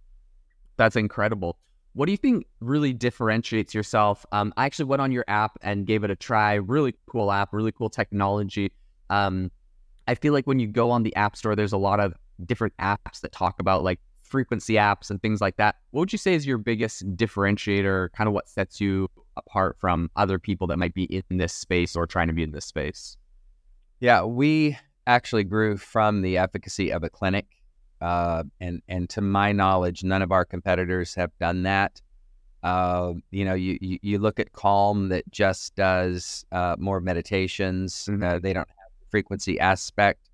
That's 0.78 0.96
incredible. 0.96 1.58
What 1.94 2.08
do 2.08 2.12
you 2.12 2.18
think 2.18 2.48
really 2.60 2.92
differentiates 2.92 3.74
yourself? 3.74 4.26
Um, 4.32 4.52
I 4.58 4.66
actually 4.66 4.86
went 4.86 5.02
on 5.02 5.12
your 5.12 5.26
app 5.28 5.60
and 5.62 5.86
gave 5.86 6.04
it 6.04 6.10
a 6.10 6.16
try. 6.16 6.56
Really 6.56 6.96
cool 7.06 7.32
app, 7.32 7.54
really 7.54 7.72
cool 7.72 7.90
technology. 7.90 8.72
Um, 9.12 9.52
I 10.08 10.16
feel 10.16 10.34
like 10.34 10.48
when 10.48 10.60
you 10.60 10.68
go 10.68 10.90
on 10.90 11.04
the 11.04 11.16
app 11.16 11.36
store, 11.36 11.56
there's 11.56 11.74
a 11.74 11.78
lot 11.78 12.00
of 12.00 12.14
different 12.46 12.74
apps 12.78 13.22
that 13.22 13.32
talk 13.32 13.60
about 13.60 13.84
like 13.84 14.00
frequency 14.24 14.74
apps 14.74 15.12
and 15.12 15.22
things 15.22 15.40
like 15.40 15.58
that. 15.58 15.76
What 15.92 16.02
would 16.02 16.12
you 16.12 16.18
say 16.18 16.34
is 16.34 16.48
your 16.48 16.58
biggest 16.58 17.16
differentiator, 17.16 18.12
kind 18.14 18.28
of 18.28 18.34
what 18.34 18.50
sets 18.50 18.82
you 18.82 19.08
apart 19.38 19.78
from 19.80 20.10
other 20.16 20.40
people 20.40 20.66
that 20.68 20.78
might 20.78 20.96
be 20.96 21.04
in 21.04 21.38
this 21.38 21.54
space 21.54 21.96
or 21.96 22.08
trying 22.08 22.28
to 22.28 22.34
be 22.34 22.42
in 22.42 22.52
this 22.52 22.66
space? 22.66 23.16
Yeah, 24.00 24.24
we 24.24 24.78
actually 25.08 25.44
grew 25.44 25.78
from 25.78 26.22
the 26.22 26.38
efficacy 26.38 26.92
of 26.92 27.04
a 27.04 27.10
clinic. 27.10 27.46
Uh, 28.02 28.44
and, 28.60 28.82
and 28.88 29.10
to 29.10 29.22
my 29.22 29.52
knowledge, 29.52 30.04
none 30.04 30.22
of 30.22 30.32
our 30.32 30.44
competitors 30.44 31.16
have 31.16 31.32
done 31.40 31.64
that. 31.64 32.02
Uh, 32.64 33.14
you 33.32 33.44
know, 33.44 33.54
you, 33.54 33.78
you, 33.82 34.00
you, 34.02 34.20
look 34.20 34.40
at 34.40 34.54
Calm 34.54 35.10
that 35.10 35.30
just 35.32 35.76
does 35.76 36.46
uh, 36.52 36.76
more 36.80 37.02
meditations. 37.02 38.06
Mm-hmm. 38.06 38.24
Uh, 38.24 38.40
they 38.40 38.54
don't 38.54 38.68
have 38.70 38.92
the 39.00 39.06
frequency 39.10 39.60
aspect 39.60 40.30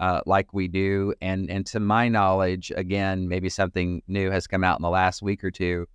uh, 0.00 0.20
like 0.26 0.52
we 0.52 0.68
do. 0.68 1.14
And 1.20 1.50
and 1.50 1.66
to 1.66 1.80
my 1.80 2.08
knowledge, 2.08 2.72
again, 2.74 3.28
maybe 3.28 3.48
something 3.48 4.02
new 4.08 4.30
has 4.30 4.46
come 4.46 4.64
out 4.64 4.78
in 4.78 4.82
the 4.82 4.90
last 4.90 5.22
week 5.22 5.44
or 5.44 5.50
two, 5.50 5.86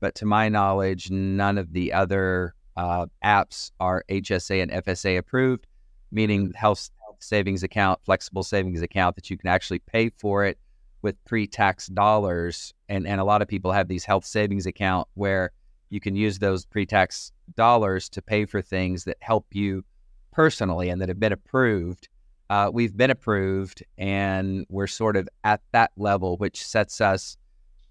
but 0.00 0.14
to 0.16 0.26
my 0.26 0.48
knowledge, 0.48 1.10
none 1.10 1.58
of 1.58 1.72
the 1.72 1.92
other 1.92 2.54
uh, 2.76 3.06
apps 3.24 3.72
are 3.80 4.04
HSA 4.08 4.62
and 4.62 4.70
FSA 4.70 5.18
approved, 5.18 5.66
meaning 6.12 6.52
health, 6.54 6.90
health 6.97 6.97
savings 7.18 7.62
account, 7.62 8.00
flexible 8.04 8.42
savings 8.42 8.82
account 8.82 9.16
that 9.16 9.30
you 9.30 9.36
can 9.36 9.48
actually 9.48 9.78
pay 9.80 10.10
for 10.18 10.44
it 10.44 10.58
with 11.02 11.22
pre-tax 11.24 11.86
dollars. 11.88 12.74
And 12.88 13.06
and 13.06 13.20
a 13.20 13.24
lot 13.24 13.42
of 13.42 13.48
people 13.48 13.72
have 13.72 13.88
these 13.88 14.04
health 14.04 14.24
savings 14.24 14.66
account 14.66 15.08
where 15.14 15.52
you 15.90 16.00
can 16.00 16.16
use 16.16 16.38
those 16.38 16.66
pre-tax 16.66 17.32
dollars 17.56 18.08
to 18.10 18.22
pay 18.22 18.44
for 18.44 18.60
things 18.60 19.04
that 19.04 19.16
help 19.20 19.46
you 19.52 19.84
personally 20.32 20.90
and 20.90 21.00
that 21.00 21.08
have 21.08 21.18
been 21.18 21.32
approved 21.32 22.08
uh, 22.50 22.70
we've 22.72 22.96
been 22.96 23.10
approved 23.10 23.84
and 23.98 24.64
we're 24.68 24.86
sort 24.86 25.16
of 25.16 25.28
at 25.44 25.60
that 25.72 25.90
level, 25.96 26.36
which 26.38 26.64
sets 26.64 27.00
us, 27.00 27.36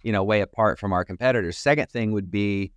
you 0.03 0.11
know, 0.11 0.23
way 0.23 0.41
apart 0.41 0.79
from 0.79 0.93
our 0.93 1.05
competitors. 1.05 1.57
Second 1.57 1.89
thing 1.89 2.11
would 2.11 2.31
be, 2.31 2.71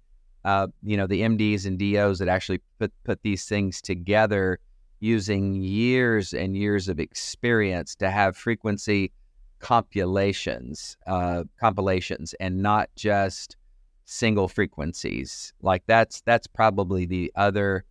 uh, 0.44 0.66
you 0.82 0.96
know, 0.96 1.06
the 1.06 1.22
MDs 1.22 1.64
and 1.64 1.78
DOs 1.78 2.18
that 2.18 2.28
actually 2.28 2.60
put 2.78 2.92
put 3.04 3.22
these 3.22 3.46
things 3.46 3.80
together 3.80 4.58
using 5.00 5.54
years 5.54 6.32
and 6.32 6.56
years 6.56 6.88
of 6.88 7.00
experience 7.00 7.94
to 7.96 8.10
have 8.10 8.36
frequency 8.36 9.12
compilations, 9.58 10.96
uh, 11.06 11.44
compilations, 11.58 12.34
and 12.40 12.62
not 12.62 12.88
just 12.96 13.56
single 14.04 14.48
frequencies. 14.48 15.52
Like 15.62 15.82
that's 15.86 16.20
that's 16.22 16.46
probably 16.46 17.06
the 17.06 17.32
other 17.34 17.84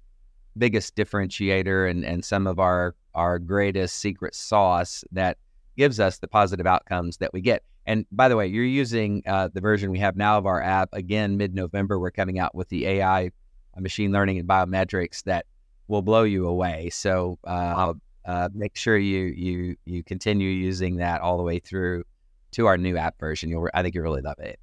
biggest 0.58 0.96
differentiator 0.96 1.90
and 1.90 2.04
and 2.04 2.24
some 2.24 2.48
of 2.48 2.60
our 2.60 2.96
our 3.16 3.40
greatest 3.40 3.96
secret 3.98 4.36
sauce 4.36 5.04
that 5.12 5.38
gives 5.78 6.00
us 6.00 6.20
the 6.20 6.28
positive 6.28 6.68
outcomes 6.68 7.18
that 7.18 7.34
we 7.34 7.42
get. 7.42 7.64
And 7.86 8.06
by 8.12 8.28
the 8.28 8.36
way, 8.36 8.46
you're 8.46 8.64
using 8.64 9.24
uh, 9.26 9.50
the 9.52 9.62
version 9.62 9.90
we 9.90 10.00
have 10.00 10.16
now 10.16 10.38
of 10.38 10.46
our 10.46 10.62
app. 10.62 10.90
Again, 10.94 11.38
mid 11.38 11.56
November, 11.56 11.98
we're 11.98 12.12
coming 12.12 12.38
out 12.38 12.54
with 12.54 12.70
the 12.70 12.86
AI, 12.86 13.32
uh, 13.76 13.82
machine 13.82 14.12
learning, 14.12 14.38
and 14.38 14.48
biometrics 14.48 15.24
that 15.24 15.46
will 15.90 16.04
blow 16.04 16.24
you 16.24 16.48
away. 16.48 16.90
So 16.92 17.38
uh, 17.44 17.94
uh, 18.26 18.50
make 18.54 18.78
sure 18.78 18.98
you 18.98 19.26
you 19.26 19.76
you 19.86 20.04
continue 20.04 20.50
using 20.50 20.96
that 20.98 21.20
all 21.20 21.36
the 21.36 21.44
way 21.44 21.60
through 21.60 22.06
to 22.52 22.68
our 22.68 22.78
new 22.78 22.96
app 22.96 23.20
version. 23.20 23.50
You'll 23.50 23.68
I 23.74 23.82
think 23.82 23.96
you'll 23.96 24.04
really 24.04 24.22
love 24.22 24.40
it. 24.40 24.60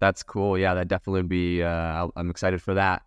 That's 0.00 0.22
cool. 0.22 0.58
Yeah, 0.58 0.74
that 0.74 0.88
definitely 0.88 1.20
would 1.20 1.28
be. 1.28 1.62
Uh, 1.62 2.08
I'm 2.16 2.30
excited 2.30 2.60
for 2.60 2.74
that. 2.74 3.02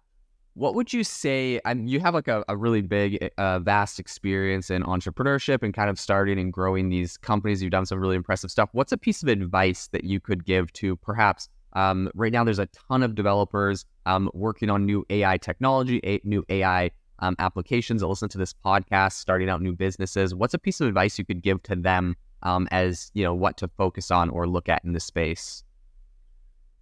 What 0.56 0.76
would 0.76 0.94
you 0.94 1.04
say? 1.04 1.60
You 1.76 2.00
have 2.00 2.14
like 2.14 2.28
a, 2.28 2.46
a 2.48 2.56
really 2.56 2.82
big, 2.82 3.18
eh, 3.22 3.30
uh, 3.40 3.58
vast 3.58 4.00
experience 4.00 4.70
in 4.70 4.84
entrepreneurship 4.84 5.64
and 5.64 5.74
kind 5.74 5.90
of 5.90 6.00
starting 6.00 6.38
and 6.40 6.54
growing 6.54 6.90
these 6.90 7.18
companies. 7.18 7.64
You've 7.64 7.72
done 7.72 7.88
some 7.88 8.00
really 8.00 8.16
impressive 8.16 8.52
stuff. 8.52 8.70
What's 8.74 8.92
a 8.92 8.98
piece 8.98 9.24
of 9.24 9.30
advice 9.30 9.88
that 9.88 10.04
you 10.04 10.20
could 10.20 10.46
give 10.46 10.72
to 10.74 10.96
perhaps 10.98 11.50
um, 11.74 12.12
right 12.14 12.32
now? 12.32 12.44
There's 12.44 12.60
a 12.60 12.68
ton 12.68 13.02
of 13.02 13.16
developers 13.16 13.84
um, 14.06 14.30
working 14.36 14.70
on 14.70 14.86
new 14.86 15.04
AI 15.10 15.40
technology, 15.40 16.00
a, 16.04 16.22
new 16.24 16.46
AI 16.50 16.92
um, 17.24 17.38
applications 17.40 18.02
that 18.02 18.08
listen 18.08 18.28
to 18.28 18.38
this 18.38 18.54
podcast, 18.54 19.14
starting 19.14 19.50
out 19.50 19.62
new 19.62 19.72
businesses. 19.72 20.36
What's 20.36 20.54
a 20.54 20.60
piece 20.60 20.82
of 20.82 20.90
advice 20.90 21.18
you 21.18 21.24
could 21.24 21.42
give 21.42 21.64
to 21.64 21.76
them 21.76 22.18
um, 22.42 22.68
as 22.70 23.12
you 23.14 23.24
know 23.24 23.34
what 23.34 23.56
to 23.58 23.70
focus 23.70 24.12
on 24.12 24.30
or 24.30 24.46
look 24.46 24.68
at 24.68 24.84
in 24.84 24.92
this 24.92 25.06
space? 25.06 25.64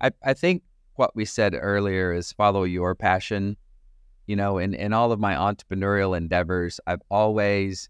I, 0.02 0.12
I 0.24 0.34
think 0.34 0.64
what 0.96 1.16
we 1.16 1.26
said 1.26 1.56
earlier 1.56 2.12
is 2.12 2.32
follow 2.32 2.64
your 2.64 2.96
passion. 2.96 3.56
You 4.26 4.36
know, 4.36 4.58
in, 4.58 4.74
in 4.74 4.94
all 4.94 5.12
of 5.12 5.20
my 5.20 5.36
entrepreneurial 5.36 6.18
endeavors, 6.18 6.80
I've 6.88 7.02
always 7.12 7.90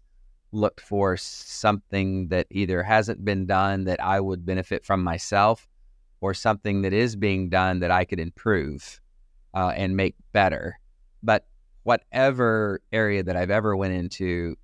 looked 0.50 0.80
for 0.80 1.16
something 1.16 2.28
that 2.28 2.46
either 2.50 2.82
hasn't 2.82 3.24
been 3.24 3.46
done 3.46 3.84
that 3.84 4.02
I 4.02 4.20
would 4.20 4.44
benefit 4.44 4.84
from 4.84 5.02
myself 5.02 5.66
or 6.20 6.34
something 6.34 6.82
that 6.82 6.92
is 6.92 7.16
being 7.16 7.48
done 7.48 7.80
that 7.80 7.90
I 7.90 8.04
could 8.04 8.20
improve 8.20 9.00
uh, 9.54 9.72
and 9.74 9.96
make 9.96 10.14
better. 10.32 10.78
But 11.22 11.46
whatever 11.82 12.80
area 12.92 13.22
that 13.22 13.36
I've 13.36 13.50
ever 13.50 13.76
went 13.76 13.94
into, 13.94 14.56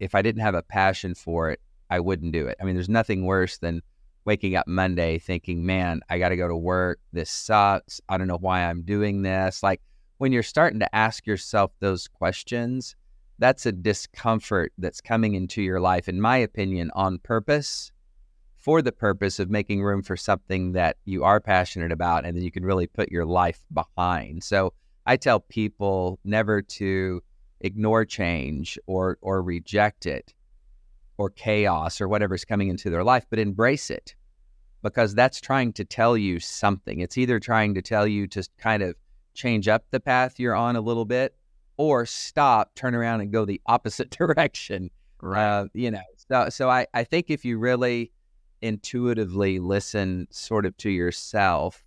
if 0.00 0.14
I 0.14 0.22
didn't 0.22 0.42
have 0.42 0.54
a 0.54 0.62
passion 0.62 1.14
for 1.14 1.50
it, 1.50 1.60
I 1.90 2.00
wouldn't 2.00 2.32
do 2.32 2.46
it. 2.46 2.56
I 2.60 2.64
mean, 2.64 2.74
there's 2.74 2.88
nothing 2.88 3.24
worse 3.24 3.58
than 3.58 3.82
waking 4.24 4.56
up 4.56 4.66
Monday 4.66 5.18
thinking, 5.18 5.64
man, 5.64 6.00
I 6.10 6.18
got 6.18 6.30
to 6.30 6.36
go 6.36 6.48
to 6.48 6.56
work. 6.56 6.98
This 7.12 7.30
sucks. 7.30 8.00
I 8.08 8.18
don't 8.18 8.26
know 8.26 8.38
why 8.38 8.64
I'm 8.64 8.82
doing 8.82 9.22
this. 9.22 9.62
Like 9.62 9.80
when 10.18 10.32
you're 10.32 10.42
starting 10.42 10.80
to 10.80 10.94
ask 10.94 11.26
yourself 11.26 11.70
those 11.78 12.08
questions, 12.08 12.96
that's 13.38 13.66
a 13.66 13.72
discomfort 13.72 14.72
that's 14.78 15.00
coming 15.00 15.34
into 15.34 15.62
your 15.62 15.78
life, 15.78 16.08
in 16.08 16.20
my 16.20 16.38
opinion, 16.38 16.90
on 16.94 17.18
purpose 17.18 17.92
for 18.56 18.82
the 18.82 18.92
purpose 18.92 19.38
of 19.38 19.48
making 19.48 19.82
room 19.82 20.02
for 20.02 20.16
something 20.16 20.72
that 20.72 20.96
you 21.04 21.22
are 21.22 21.38
passionate 21.38 21.92
about 21.92 22.24
and 22.24 22.36
then 22.36 22.42
you 22.42 22.50
can 22.50 22.64
really 22.64 22.88
put 22.88 23.12
your 23.12 23.24
life 23.24 23.60
behind. 23.72 24.42
So 24.42 24.72
I 25.06 25.16
tell 25.16 25.40
people 25.40 26.18
never 26.24 26.60
to 26.62 27.22
ignore 27.60 28.04
change 28.04 28.78
or 28.86 29.18
or 29.22 29.42
reject 29.42 30.06
it 30.06 30.34
or 31.18 31.30
chaos 31.30 32.00
or 32.00 32.08
whatever's 32.08 32.44
coming 32.44 32.68
into 32.68 32.90
their 32.90 33.04
life, 33.04 33.24
but 33.30 33.38
embrace 33.38 33.90
it 33.90 34.14
because 34.82 35.14
that's 35.14 35.40
trying 35.40 35.72
to 35.74 35.84
tell 35.84 36.16
you 36.16 36.38
something. 36.38 37.00
It's 37.00 37.16
either 37.16 37.40
trying 37.40 37.74
to 37.74 37.82
tell 37.82 38.06
you 38.06 38.26
to 38.28 38.46
kind 38.58 38.82
of 38.82 38.94
change 39.34 39.68
up 39.68 39.84
the 39.90 40.00
path 40.00 40.38
you're 40.38 40.54
on 40.54 40.76
a 40.76 40.80
little 40.80 41.04
bit 41.04 41.34
or 41.76 42.06
stop, 42.06 42.74
turn 42.74 42.94
around 42.94 43.20
and 43.20 43.32
go 43.32 43.44
the 43.44 43.60
opposite 43.66 44.10
direction. 44.18 44.90
Right. 45.20 45.42
Uh, 45.42 45.66
you 45.72 45.90
know, 45.90 46.02
so, 46.30 46.48
so 46.50 46.70
I, 46.70 46.86
I 46.94 47.04
think 47.04 47.30
if 47.30 47.44
you 47.44 47.58
really 47.58 48.12
intuitively 48.62 49.58
listen 49.58 50.26
sort 50.30 50.66
of 50.66 50.76
to 50.78 50.90
yourself, 50.90 51.84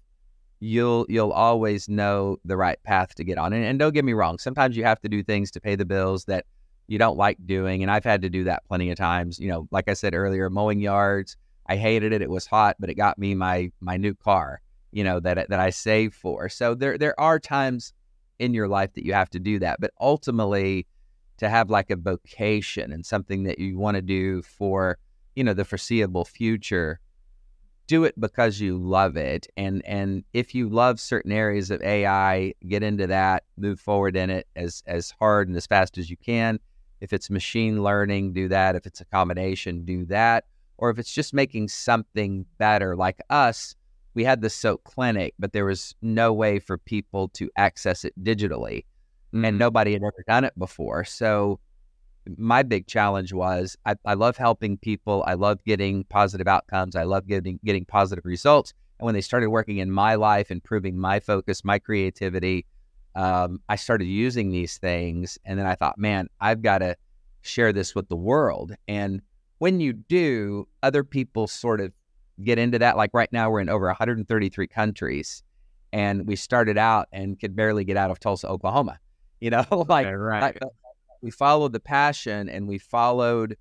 you'll 0.60 1.06
you'll 1.10 1.32
always 1.32 1.90
know 1.90 2.38
the 2.46 2.58
right 2.58 2.82
path 2.84 3.16
to 3.16 3.24
get 3.24 3.38
on. 3.38 3.54
And, 3.54 3.64
and 3.66 3.80
don't 3.80 3.94
get 3.94 4.06
me 4.06 4.14
wrong, 4.14 4.38
sometimes 4.38 4.76
you 4.78 4.84
have 4.84 5.00
to 5.02 5.10
do 5.10 5.24
things 5.24 5.52
to 5.52 5.62
pay 5.62 5.76
the 5.76 5.86
bills 5.86 6.26
that– 6.26 6.46
you 6.90 6.98
don't 6.98 7.18
like 7.18 7.38
doing. 7.46 7.84
And 7.84 7.92
I've 7.92 8.04
had 8.04 8.24
to 8.24 8.30
do 8.30 8.44
that 8.46 8.66
plenty 8.68 8.90
of 8.90 8.98
times. 8.98 9.40
You 9.40 9.48
know, 9.48 9.68
like 9.72 9.88
I 9.88 9.94
said 9.94 10.16
earlier, 10.16 10.50
mowing 10.50 10.80
yards. 10.80 11.38
I 11.68 11.78
hated 11.78 12.12
it. 12.14 12.24
It 12.24 12.32
was 12.32 12.48
hot, 12.48 12.78
but 12.80 12.90
it 12.90 12.96
got 12.96 13.20
me 13.20 13.36
my 13.36 13.72
my 13.80 13.96
new 13.96 14.16
car. 14.16 14.60
You 14.92 15.04
know 15.04 15.20
that 15.20 15.50
that 15.50 15.60
I 15.60 15.70
saved 15.70 16.16
for. 16.16 16.50
So 16.50 16.74
there 16.74 16.98
there 16.98 17.18
are 17.20 17.40
times 17.40 17.94
in 18.40 18.56
your 18.56 18.68
life 18.68 18.94
that 18.94 19.06
you 19.06 19.14
have 19.14 19.30
to 19.30 19.40
do 19.40 19.60
that, 19.60 19.80
but 19.80 19.92
ultimately 20.02 20.88
to 21.38 21.48
have 21.48 21.70
like 21.70 21.92
a 21.92 21.96
vocation 21.96 22.92
and 22.92 23.06
something 23.06 23.44
that 23.44 23.60
you 23.60 23.78
want 23.78 23.96
to 23.96 24.02
do 24.02 24.42
for 24.42 24.98
you 25.36 25.44
know, 25.44 25.54
the 25.54 25.64
foreseeable 25.64 26.26
future, 26.26 27.00
do 27.90 28.04
it 28.04 28.18
because 28.20 28.62
you 28.62 28.78
love 28.78 29.18
it. 29.18 29.48
And 29.58 29.84
and 29.86 30.24
if 30.32 30.54
you 30.54 30.70
love 30.70 31.00
certain 31.00 31.32
areas 31.32 31.72
of 31.72 31.82
AI, 31.82 32.54
get 32.68 32.84
into 32.84 33.08
that, 33.08 33.44
move 33.58 33.80
forward 33.80 34.16
in 34.16 34.30
it 34.30 34.48
as 34.56 34.84
as 34.86 35.12
hard 35.20 35.48
and 35.50 35.58
as 35.58 35.66
fast 35.66 35.98
as 35.98 36.10
you 36.10 36.16
can. 36.16 36.60
If 37.02 37.14
it's 37.14 37.30
machine 37.32 37.82
learning, 37.82 38.34
do 38.34 38.48
that. 38.50 38.76
If 38.76 38.86
it's 38.86 39.02
a 39.02 39.06
combination, 39.06 39.86
do 39.86 40.06
that. 40.06 40.46
Or 40.78 40.92
if 40.92 41.00
it's 41.00 41.12
just 41.12 41.34
making 41.34 41.70
something 41.70 42.46
better, 42.60 42.96
like 42.96 43.20
us, 43.30 43.76
we 44.14 44.24
had 44.24 44.42
the 44.42 44.50
SOAAK 44.50 44.84
clinic, 44.84 45.34
but 45.40 45.52
there 45.52 45.66
was 45.66 45.96
no 46.02 46.32
way 46.32 46.60
for 46.60 46.78
people 46.78 47.30
to 47.30 47.50
access 47.58 48.06
it 48.06 48.14
digitally. 48.24 48.86
Mm-hmm. 49.34 49.46
And 49.46 49.58
nobody 49.58 49.94
had 49.94 50.04
ever 50.04 50.24
done 50.28 50.44
it 50.44 50.58
before. 50.60 51.06
So 51.06 51.60
my 52.38 52.64
big 52.64 52.88
challenge 52.88 53.34
was 53.34 53.78
I, 53.86 53.96
I 54.06 54.14
love 54.14 54.38
helping 54.38 54.78
people. 54.78 55.24
I 55.28 55.34
love 55.34 55.64
getting 55.66 56.04
positive 56.06 56.48
outcomes. 56.48 56.96
I 56.96 57.04
love 57.04 57.28
getting 57.28 57.60
getting 57.64 57.86
positive 57.86 58.26
results. 58.26 58.74
And 59.00 59.06
when 59.06 59.14
they 59.14 59.22
started 59.22 59.50
working 59.50 59.78
in 59.78 59.92
my 59.92 60.16
life, 60.16 60.52
improving 60.52 60.98
my 60.98 61.20
focus, 61.20 61.64
my 61.64 61.80
creativity, 61.80 62.66
um, 63.16 63.62
I 63.70 63.76
started 63.76 64.06
using 64.06 64.52
these 64.52 64.78
things. 64.78 65.38
And 65.46 65.58
then 65.58 65.66
I 65.66 65.76
thought, 65.76 65.98
man, 65.98 66.28
I've 66.42 66.62
got 66.62 66.80
to 66.80 66.96
share 67.42 67.72
this 67.72 67.96
with 67.96 68.10
the 68.10 68.16
world. 68.16 68.74
And 68.88 69.22
when 69.60 69.80
you 69.80 69.94
do, 69.94 70.68
other 70.84 71.04
people 71.04 71.48
sort 71.48 71.82
of 71.82 71.94
get 72.44 72.58
into 72.58 72.80
that. 72.80 72.98
Like 72.98 73.12
right 73.14 73.32
now, 73.32 73.50
we're 73.50 73.62
in 73.62 73.70
over 73.70 73.88
133 73.88 74.68
countries, 74.68 75.44
and 75.92 76.28
we 76.28 76.36
started 76.36 76.78
out 76.78 77.08
and 77.12 77.40
could 77.40 77.56
barely 77.56 77.84
get 77.84 77.98
out 77.98 78.12
of 78.12 78.20
Tulsa, 78.20 78.48
Oklahoma. 78.48 79.00
You 79.40 79.52
know, 79.52 79.66
like 79.88 80.08
right 80.08 80.58
we 81.22 81.32
followed 81.32 81.74
the 81.74 81.80
passion 81.80 82.50
and 82.50 82.68
we 82.68 82.78
followed 82.78 83.58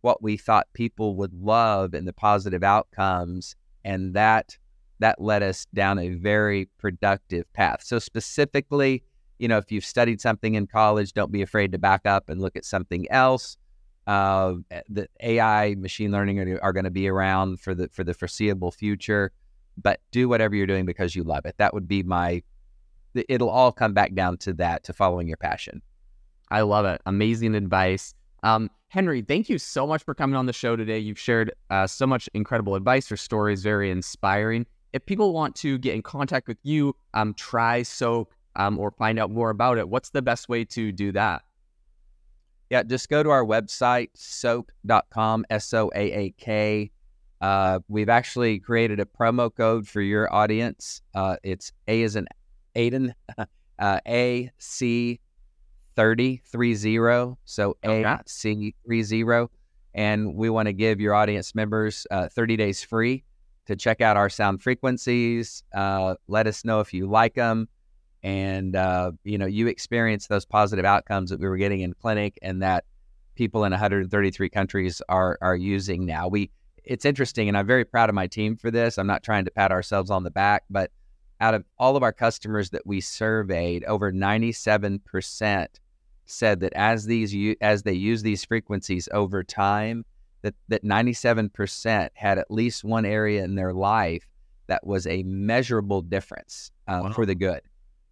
what 0.00 0.22
we 0.22 0.36
thought 0.36 0.66
people 0.72 1.16
would 1.16 1.32
love 1.32 1.94
and 1.94 2.06
the 2.06 2.12
positive 2.12 2.62
outcomes 2.62 3.54
and 3.84 4.14
that 4.14 4.56
that 4.98 5.20
led 5.20 5.42
us 5.42 5.66
down 5.74 5.98
a 5.98 6.10
very 6.10 6.68
productive 6.78 7.50
path. 7.52 7.82
So 7.82 7.98
specifically 7.98 9.02
you 9.38 9.48
know 9.48 9.58
if 9.58 9.72
you've 9.72 9.84
studied 9.84 10.20
something 10.20 10.54
in 10.54 10.66
college 10.66 11.12
don't 11.12 11.32
be 11.32 11.42
afraid 11.42 11.72
to 11.72 11.78
back 11.78 12.06
up 12.06 12.28
and 12.28 12.40
look 12.40 12.56
at 12.56 12.64
something 12.64 13.10
else. 13.10 13.56
Uh, 14.06 14.54
the 14.88 15.06
ai 15.20 15.76
machine 15.78 16.10
learning 16.10 16.40
are, 16.40 16.58
are 16.60 16.72
going 16.72 16.84
to 16.84 16.90
be 16.90 17.06
around 17.06 17.60
for 17.60 17.72
the 17.72 17.88
for 17.88 18.02
the 18.02 18.14
foreseeable 18.14 18.72
future 18.72 19.30
but 19.80 20.00
do 20.10 20.28
whatever 20.28 20.56
you're 20.56 20.66
doing 20.66 20.84
because 20.84 21.14
you 21.14 21.22
love 21.22 21.46
it. 21.46 21.54
That 21.58 21.72
would 21.72 21.88
be 21.88 22.02
my 22.02 22.42
it'll 23.14 23.50
all 23.50 23.72
come 23.72 23.92
back 23.92 24.14
down 24.14 24.38
to 24.38 24.52
that 24.54 24.84
to 24.84 24.92
following 24.92 25.28
your 25.28 25.36
passion 25.36 25.82
I 26.52 26.60
love 26.60 26.84
it. 26.84 27.00
Amazing 27.06 27.54
advice. 27.54 28.14
Um, 28.42 28.70
Henry, 28.88 29.22
thank 29.22 29.48
you 29.48 29.56
so 29.56 29.86
much 29.86 30.04
for 30.04 30.14
coming 30.14 30.36
on 30.36 30.44
the 30.44 30.52
show 30.52 30.76
today. 30.76 30.98
You've 30.98 31.18
shared 31.18 31.50
uh, 31.70 31.86
so 31.86 32.06
much 32.06 32.28
incredible 32.34 32.74
advice. 32.74 33.08
Your 33.08 33.16
story 33.16 33.54
is 33.54 33.62
very 33.62 33.90
inspiring. 33.90 34.66
If 34.92 35.06
people 35.06 35.32
want 35.32 35.56
to 35.56 35.78
get 35.78 35.94
in 35.94 36.02
contact 36.02 36.48
with 36.48 36.58
you, 36.62 36.94
um, 37.14 37.32
try 37.32 37.80
SOAAK, 37.80 38.26
um, 38.56 38.78
or 38.78 38.90
find 38.90 39.18
out 39.18 39.30
more 39.30 39.48
about 39.48 39.78
it, 39.78 39.88
what's 39.88 40.10
the 40.10 40.20
best 40.20 40.50
way 40.50 40.62
to 40.66 40.92
do 40.92 41.10
that? 41.12 41.40
Yeah, 42.68 42.82
just 42.82 43.08
go 43.08 43.22
to 43.22 43.30
our 43.30 43.44
website, 43.44 44.10
soaak.com, 44.14 45.46
S 45.48 45.72
O 45.72 45.90
A 45.94 46.12
A 46.12 46.30
K. 46.32 46.90
Uh, 47.40 47.78
we've 47.88 48.10
actually 48.10 48.58
created 48.58 49.00
a 49.00 49.06
promo 49.06 49.54
code 49.54 49.88
for 49.88 50.02
your 50.02 50.30
audience. 50.32 51.00
Uh, 51.14 51.36
it's 51.42 51.72
A 51.88 52.02
is 52.02 52.14
an 52.14 52.28
Aiden, 52.76 53.14
uh, 53.78 54.00
A 54.06 54.50
C 54.58 55.18
30, 55.94 56.42
30. 56.44 57.34
So 57.44 57.76
AC30. 57.82 59.48
And 59.94 60.34
we 60.34 60.48
want 60.48 60.66
to 60.66 60.72
give 60.72 61.00
your 61.00 61.14
audience 61.14 61.54
members 61.54 62.06
uh, 62.10 62.28
30 62.28 62.56
days 62.56 62.82
free 62.82 63.24
to 63.66 63.76
check 63.76 64.00
out 64.00 64.16
our 64.16 64.28
sound 64.28 64.62
frequencies. 64.62 65.62
Uh, 65.74 66.14
let 66.28 66.46
us 66.46 66.64
know 66.64 66.80
if 66.80 66.92
you 66.94 67.06
like 67.06 67.34
them. 67.34 67.68
And, 68.22 68.76
uh, 68.76 69.12
you 69.24 69.36
know, 69.36 69.46
you 69.46 69.66
experience 69.66 70.28
those 70.28 70.44
positive 70.44 70.84
outcomes 70.84 71.30
that 71.30 71.40
we 71.40 71.48
were 71.48 71.56
getting 71.56 71.80
in 71.80 71.92
clinic 71.94 72.38
and 72.40 72.62
that 72.62 72.84
people 73.34 73.64
in 73.64 73.72
133 73.72 74.48
countries 74.48 75.02
are, 75.08 75.38
are 75.42 75.56
using 75.56 76.06
now. 76.06 76.28
We, 76.28 76.50
it's 76.84 77.04
interesting, 77.04 77.48
and 77.48 77.56
I'm 77.56 77.66
very 77.66 77.84
proud 77.84 78.08
of 78.08 78.14
my 78.14 78.26
team 78.26 78.56
for 78.56 78.70
this. 78.70 78.98
I'm 78.98 79.06
not 79.06 79.22
trying 79.22 79.44
to 79.44 79.50
pat 79.50 79.72
ourselves 79.72 80.10
on 80.10 80.24
the 80.24 80.30
back, 80.30 80.64
but 80.70 80.90
out 81.40 81.54
of 81.54 81.64
all 81.78 81.96
of 81.96 82.02
our 82.04 82.12
customers 82.12 82.70
that 82.70 82.86
we 82.86 83.00
surveyed, 83.00 83.84
over 83.84 84.12
97% 84.12 85.66
said 86.26 86.60
that 86.60 86.72
as 86.74 87.04
these 87.06 87.56
as 87.60 87.82
they 87.82 87.92
use 87.92 88.22
these 88.22 88.44
frequencies 88.44 89.08
over 89.12 89.42
time, 89.42 90.04
that 90.42 90.54
that 90.68 90.84
97% 90.84 92.10
had 92.14 92.38
at 92.38 92.50
least 92.50 92.84
one 92.84 93.04
area 93.04 93.44
in 93.44 93.54
their 93.54 93.72
life 93.72 94.26
that 94.66 94.86
was 94.86 95.06
a 95.06 95.22
measurable 95.24 96.02
difference 96.02 96.70
uh, 96.88 97.00
wow. 97.04 97.12
for 97.12 97.26
the 97.26 97.34
good. 97.34 97.60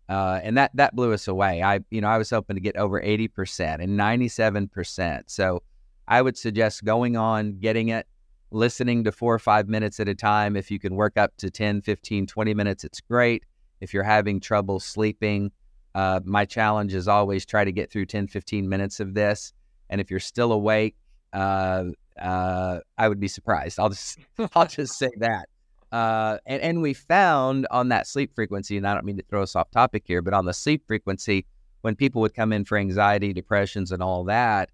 Uh, 0.09 0.41
and 0.43 0.59
that 0.59 0.71
that 0.75 0.95
blew 0.97 1.13
us 1.13 1.29
away. 1.29 1.63
I 1.63 1.81
you 1.91 2.01
know 2.01 2.09
I 2.09 2.19
was 2.19 2.31
hoping 2.31 2.57
to 2.57 2.61
get 2.61 2.77
over 2.77 3.01
80% 3.01 3.81
and 3.81 3.99
97%. 3.99 5.23
So 5.27 5.63
I 6.09 6.21
would 6.21 6.37
suggest 6.37 6.85
going 6.85 7.17
on, 7.17 7.59
getting 7.61 7.89
it, 7.89 8.07
listening 8.51 9.05
to 9.05 9.13
four 9.13 9.33
or 9.33 9.39
five 9.39 9.69
minutes 9.69 10.01
at 10.01 10.09
a 10.09 10.15
time. 10.15 10.57
If 10.57 10.71
you 10.71 10.81
can 10.81 10.97
work 10.97 11.17
up 11.17 11.37
to 11.39 11.51
10, 11.51 11.83
15, 11.83 12.27
20 12.27 12.55
minutes, 12.55 12.83
it's 12.83 13.01
great. 13.01 13.45
If 13.81 13.95
you're 13.95 14.03
having 14.03 14.41
trouble 14.41 14.81
sleeping, 14.81 15.53
uh, 15.95 16.21
my 16.25 16.45
challenge 16.45 16.95
is 16.95 17.09
always 17.09 17.45
try 17.45 17.65
to 17.65 17.73
get 17.73 17.91
through 17.91 18.07
10, 18.07 18.29
15 18.29 18.69
minutes 18.69 19.01
of 19.01 19.15
this. 19.15 19.53
And 19.89 20.01
if 20.01 20.11
you're 20.11 20.21
still 20.21 20.53
awake, 20.53 20.97
uh, 21.33 21.87
uh, 22.21 22.81
I 22.99 23.09
would 23.09 23.21
be 23.21 23.29
surprised. 23.29 23.79
I'll 23.79 23.89
just 23.89 24.19
I'll 24.55 24.67
just 24.67 24.99
say 24.99 25.11
that. 25.19 25.49
Uh, 25.93 26.39
and, 26.47 26.63
and 26.63 26.83
we 26.83 26.95
found 26.95 27.67
on 27.71 27.89
that 27.89 28.07
sleep 28.07 28.33
frequency, 28.35 28.77
and 28.77 28.87
I 28.87 28.95
don't 28.95 29.05
mean 29.05 29.17
to 29.17 29.25
throw 29.25 29.43
us 29.43 29.57
off 29.57 29.71
topic 29.71 30.05
here, 30.07 30.23
but 30.23 30.35
on 30.35 30.45
the 30.45 30.55
sleep 30.55 30.87
frequency, 30.87 31.47
when 31.81 31.97
people 31.97 32.21
would 32.23 32.35
come 32.35 32.53
in 32.53 32.65
for 32.65 32.79
anxiety, 32.79 33.33
depressions, 33.33 33.91
and 33.91 34.03
all 34.03 34.23
that, 34.25 34.71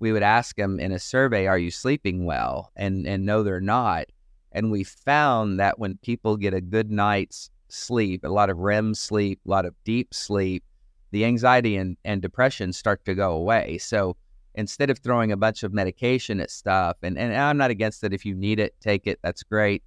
we 0.00 0.12
would 0.12 0.22
ask 0.22 0.56
them 0.56 0.78
in 0.78 0.92
a 0.92 0.98
survey, 0.98 1.46
"Are 1.46 1.58
you 1.58 1.70
sleeping 1.70 2.26
well?" 2.26 2.70
And 2.76 3.06
and 3.06 3.24
no, 3.24 3.42
they're 3.42 3.60
not. 3.60 4.06
And 4.52 4.70
we 4.70 4.84
found 4.84 5.60
that 5.60 5.78
when 5.78 5.98
people 5.98 6.36
get 6.36 6.52
a 6.54 6.60
good 6.60 6.90
night's 6.90 7.50
sleep, 7.72 8.24
a 8.24 8.28
lot 8.28 8.50
of 8.50 8.58
REM 8.58 8.94
sleep, 8.94 9.40
a 9.46 9.50
lot 9.50 9.66
of 9.66 9.74
deep 9.84 10.12
sleep, 10.14 10.64
the 11.10 11.24
anxiety 11.24 11.76
and, 11.76 11.96
and 12.04 12.20
depression 12.20 12.72
start 12.72 13.04
to 13.04 13.14
go 13.14 13.32
away. 13.32 13.78
So 13.78 14.16
instead 14.54 14.90
of 14.90 14.98
throwing 14.98 15.30
a 15.30 15.36
bunch 15.36 15.62
of 15.62 15.72
medication 15.72 16.40
at 16.40 16.50
stuff, 16.50 16.96
and, 17.02 17.16
and 17.16 17.34
I'm 17.34 17.56
not 17.56 17.70
against 17.70 18.02
it. 18.02 18.12
If 18.12 18.24
you 18.24 18.34
need 18.34 18.58
it, 18.58 18.74
take 18.80 19.06
it. 19.06 19.18
That's 19.22 19.42
great. 19.42 19.82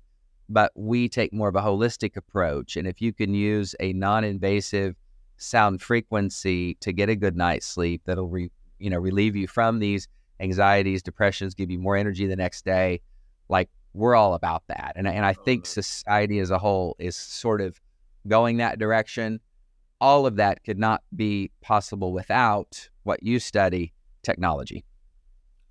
But 0.48 0.72
we 0.76 1.10
take 1.10 1.34
more 1.34 1.50
of 1.50 1.56
a 1.56 1.62
holistic 1.62 2.16
approach. 2.16 2.78
And 2.78 2.88
if 2.88 3.02
you 3.02 3.14
can 3.14 3.34
use 3.34 3.76
a 3.80 3.94
non 3.94 4.24
invasive 4.24 4.96
sound 5.38 5.82
frequency 5.82 6.76
to 6.76 6.94
get 6.94 7.10
a 7.10 7.16
good 7.16 7.36
night's 7.36 7.66
sleep, 7.66 8.02
that'll 8.06 8.30
re, 8.30 8.50
you 8.80 8.90
know 8.90 8.98
relieve 8.98 9.36
you 9.36 9.48
from 9.48 9.80
these 9.80 10.08
anxieties, 10.40 11.04
depressions, 11.04 11.54
give 11.54 11.70
you 11.70 11.80
more 11.80 11.98
energy 11.98 12.26
the 12.26 12.36
next 12.36 12.66
day. 12.66 13.02
Like 13.50 13.70
we're 13.94 14.16
all 14.16 14.34
about 14.34 14.64
that. 14.68 14.94
And, 14.96 15.08
and 15.08 15.26
I 15.26 15.34
think 15.34 15.66
society 15.66 16.40
as 16.40 16.52
a 16.52 16.58
whole 16.58 16.96
is 17.00 17.16
sort 17.16 17.62
of 17.62 17.80
going 18.28 18.58
that 18.58 18.80
direction. 18.80 19.40
All 20.00 20.26
of 20.26 20.38
that 20.38 20.64
could 20.64 20.80
not 20.80 21.04
be 21.16 21.52
possible 21.62 22.14
without 22.14 22.90
what 23.04 23.22
you 23.24 23.40
study 23.40 23.94
technology. 24.24 24.84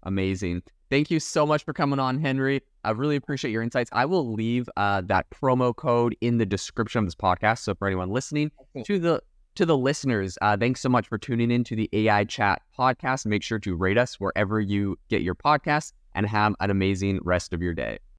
Amazing. 0.02 0.62
Thank 0.88 1.10
you 1.10 1.20
so 1.20 1.46
much 1.46 1.64
for 1.64 1.72
coming 1.72 1.98
on, 1.98 2.18
Henry. 2.18 2.62
I 2.84 2.90
really 2.90 3.16
appreciate 3.16 3.52
your 3.52 3.62
insights. 3.62 3.90
I 3.92 4.06
will 4.06 4.32
leave 4.32 4.68
uh, 4.76 5.02
that 5.02 5.26
promo 5.30 5.74
code 5.74 6.16
in 6.20 6.38
the 6.38 6.46
description 6.46 7.00
of 7.00 7.04
this 7.06 7.14
podcast. 7.14 7.58
So 7.58 7.74
for 7.74 7.86
anyone 7.86 8.10
listening, 8.10 8.50
to 8.84 8.98
the 8.98 9.22
to 9.56 9.66
the 9.66 9.76
listeners, 9.76 10.38
uh, 10.42 10.56
thanks 10.56 10.80
so 10.80 10.88
much 10.88 11.08
for 11.08 11.18
tuning 11.18 11.50
in 11.50 11.64
to 11.64 11.76
the 11.76 11.88
AI 11.92 12.24
Chat 12.24 12.62
podcast. 12.76 13.26
Make 13.26 13.42
sure 13.42 13.58
to 13.60 13.74
rate 13.74 13.98
us 13.98 14.18
wherever 14.18 14.60
you 14.60 14.96
get 15.08 15.22
your 15.22 15.34
podcasts 15.34 15.92
and 16.14 16.26
have 16.26 16.54
an 16.60 16.70
amazing 16.70 17.20
rest 17.22 17.52
of 17.52 17.62
your 17.62 17.74
day. 17.74 18.00